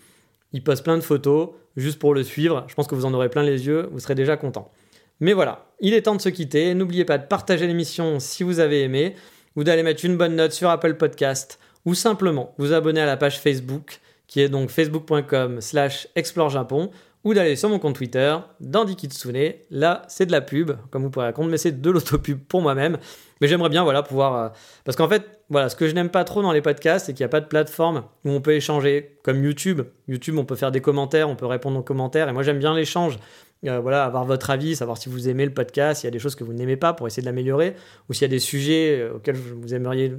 Il 0.52 0.62
poste 0.62 0.84
plein 0.84 0.96
de 0.96 1.02
photos 1.02 1.50
juste 1.76 1.98
pour 1.98 2.14
le 2.14 2.22
suivre. 2.22 2.64
Je 2.68 2.74
pense 2.74 2.86
que 2.86 2.94
vous 2.94 3.04
en 3.04 3.12
aurez 3.14 3.28
plein 3.28 3.42
les 3.42 3.66
yeux, 3.66 3.88
vous 3.90 3.98
serez 3.98 4.14
déjà 4.14 4.36
content. 4.36 4.70
Mais 5.18 5.32
voilà, 5.32 5.66
il 5.80 5.94
est 5.94 6.02
temps 6.02 6.14
de 6.14 6.20
se 6.20 6.28
quitter. 6.28 6.74
N'oubliez 6.74 7.04
pas 7.04 7.18
de 7.18 7.26
partager 7.26 7.66
l'émission 7.66 8.20
si 8.20 8.42
vous 8.42 8.60
avez 8.60 8.82
aimé, 8.82 9.16
ou 9.56 9.64
d'aller 9.64 9.82
mettre 9.82 10.04
une 10.04 10.16
bonne 10.16 10.36
note 10.36 10.52
sur 10.52 10.68
Apple 10.68 10.94
Podcast, 10.94 11.58
ou 11.84 11.94
simplement 11.94 12.54
vous 12.58 12.72
abonner 12.72 13.00
à 13.00 13.06
la 13.06 13.16
page 13.16 13.40
Facebook 13.40 14.00
qui 14.26 14.40
est 14.40 14.48
donc 14.48 14.70
facebook.com 14.70 15.60
slash 15.60 16.08
explorejapon, 16.14 16.90
ou 17.26 17.34
d'aller 17.34 17.56
sur 17.56 17.68
mon 17.68 17.80
compte 17.80 17.96
Twitter, 17.96 18.36
Dandy 18.60 18.94
Kitsune. 18.94 19.54
Là, 19.70 20.02
c'est 20.06 20.26
de 20.26 20.32
la 20.32 20.40
pub, 20.40 20.72
comme 20.90 21.02
vous 21.02 21.10
pourrez 21.10 21.26
raconter, 21.26 21.50
mais 21.50 21.58
c'est 21.58 21.80
de 21.80 21.90
l'autopub 21.90 22.38
pour 22.38 22.62
moi-même. 22.62 22.98
Mais 23.40 23.48
j'aimerais 23.48 23.68
bien, 23.68 23.82
voilà, 23.82 24.04
pouvoir... 24.04 24.36
Euh... 24.36 24.48
Parce 24.84 24.96
qu'en 24.96 25.08
fait, 25.08 25.24
voilà, 25.50 25.68
ce 25.68 25.74
que 25.74 25.88
je 25.88 25.94
n'aime 25.94 26.08
pas 26.08 26.22
trop 26.22 26.40
dans 26.40 26.52
les 26.52 26.62
podcasts, 26.62 27.06
c'est 27.06 27.14
qu'il 27.14 27.24
n'y 27.24 27.26
a 27.26 27.30
pas 27.30 27.40
de 27.40 27.46
plateforme 27.46 28.04
où 28.24 28.30
on 28.30 28.40
peut 28.40 28.52
échanger, 28.52 29.18
comme 29.24 29.42
YouTube. 29.42 29.82
YouTube, 30.06 30.38
on 30.38 30.44
peut 30.44 30.54
faire 30.54 30.70
des 30.70 30.80
commentaires, 30.80 31.28
on 31.28 31.34
peut 31.34 31.46
répondre 31.46 31.76
aux 31.80 31.82
commentaires, 31.82 32.28
et 32.28 32.32
moi 32.32 32.44
j'aime 32.44 32.60
bien 32.60 32.74
l'échange. 32.76 33.18
Euh, 33.66 33.80
voilà, 33.80 34.04
avoir 34.04 34.24
votre 34.24 34.50
avis, 34.50 34.76
savoir 34.76 34.96
si 34.96 35.08
vous 35.08 35.28
aimez 35.28 35.46
le 35.46 35.52
podcast, 35.52 36.02
s'il 36.02 36.06
y 36.06 36.08
a 36.08 36.12
des 36.12 36.20
choses 36.20 36.36
que 36.36 36.44
vous 36.44 36.52
n'aimez 36.52 36.76
pas 36.76 36.92
pour 36.92 37.08
essayer 37.08 37.22
de 37.22 37.26
l'améliorer, 37.26 37.74
ou 38.08 38.12
s'il 38.12 38.22
y 38.22 38.26
a 38.26 38.28
des 38.28 38.38
sujets 38.38 39.00
euh, 39.00 39.16
auxquels 39.16 39.34
vous 39.34 39.74
aimeriez 39.74 40.12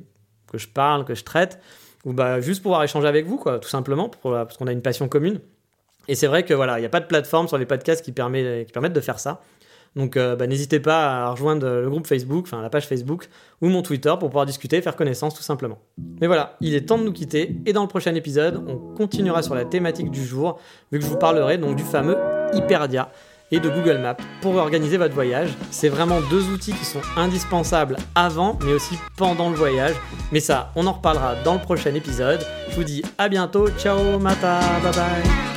que 0.52 0.58
je 0.58 0.68
parle, 0.68 1.06
que 1.06 1.16
je 1.16 1.24
traite 1.24 1.62
ou 2.08 2.14
bah, 2.14 2.40
juste 2.40 2.64
pouvoir 2.64 2.84
échanger 2.84 3.08
avec 3.08 3.26
vous, 3.26 3.38
quoi, 3.38 3.60
tout 3.60 3.68
simplement, 3.68 4.08
pour, 4.08 4.32
parce 4.32 4.56
qu'on 4.56 4.68
a 4.68 4.72
une 4.72 4.82
passion 4.82 5.10
commune. 5.10 5.42
Et 6.08 6.16
c'est 6.16 6.28
vrai 6.28 6.44
que 6.44 6.54
voilà, 6.54 6.78
il 6.78 6.82
n'y 6.82 6.86
a 6.86 6.90
pas 6.90 7.02
de 7.02 7.06
plateforme 7.06 7.50
sur 7.50 7.58
les 7.58 7.66
podcasts 7.66 8.04
qui, 8.04 8.14
permet, 8.14 8.64
qui 8.66 8.72
permettent 8.72 8.94
de 8.94 9.02
faire 9.02 9.20
ça. 9.20 9.42
Donc 9.98 10.16
euh, 10.16 10.36
bah, 10.36 10.48
n'hésitez 10.48 10.80
pas 10.80 11.26
à 11.26 11.30
rejoindre 11.32 11.68
le 11.68 11.90
groupe 11.90 12.08
Facebook, 12.08 12.46
enfin 12.48 12.62
la 12.62 12.70
page 12.70 12.88
Facebook 12.88 13.28
ou 13.62 13.68
mon 13.68 13.82
Twitter 13.82 14.14
pour 14.20 14.30
pouvoir 14.30 14.46
discuter, 14.46 14.82
faire 14.82 14.96
connaissance 14.96 15.36
tout 15.36 15.42
simplement. 15.42 15.80
Mais 16.22 16.28
voilà, 16.28 16.56
il 16.62 16.76
est 16.76 16.82
temps 16.82 16.98
de 16.98 17.04
nous 17.04 17.12
quitter 17.12 17.58
et 17.66 17.74
dans 17.74 17.82
le 17.82 17.88
prochain 17.88 18.14
épisode, 18.16 18.64
on 18.68 18.78
continuera 18.96 19.42
sur 19.42 19.56
la 19.56 19.66
thématique 19.66 20.12
du 20.12 20.24
jour, 20.24 20.60
vu 20.92 21.00
que 21.00 21.06
je 21.06 21.10
vous 21.10 21.18
parlerai 21.18 21.58
donc 21.58 21.76
du 21.76 21.84
fameux 21.84 22.18
Hyperdia 22.54 23.10
et 23.52 23.60
de 23.60 23.70
Google 23.70 24.00
Maps 24.00 24.18
pour 24.42 24.56
organiser 24.56 24.98
votre 24.98 25.14
voyage. 25.14 25.50
C'est 25.72 25.90
vraiment 25.90 26.22
deux 26.30 26.50
outils 26.50 26.74
qui 26.74 26.86
sont 26.86 27.02
indispensables 27.16 27.98
avant 28.16 28.58
mais 28.66 28.74
aussi 28.74 28.98
pendant 29.16 29.50
le 29.50 29.56
voyage. 29.56 29.96
Mais 30.32 30.40
ça, 30.40 30.72
on 30.76 30.88
en 30.88 30.94
reparlera 30.94 31.36
dans 31.44 31.54
le 31.54 31.60
prochain 31.60 31.94
épisode. 31.94 32.46
Je 32.70 32.76
vous 32.76 32.84
dis 32.84 33.04
à 33.18 33.30
bientôt, 33.30 33.70
ciao, 33.70 34.20
mata, 34.20 34.60
bye 34.84 34.92
bye. 34.94 35.57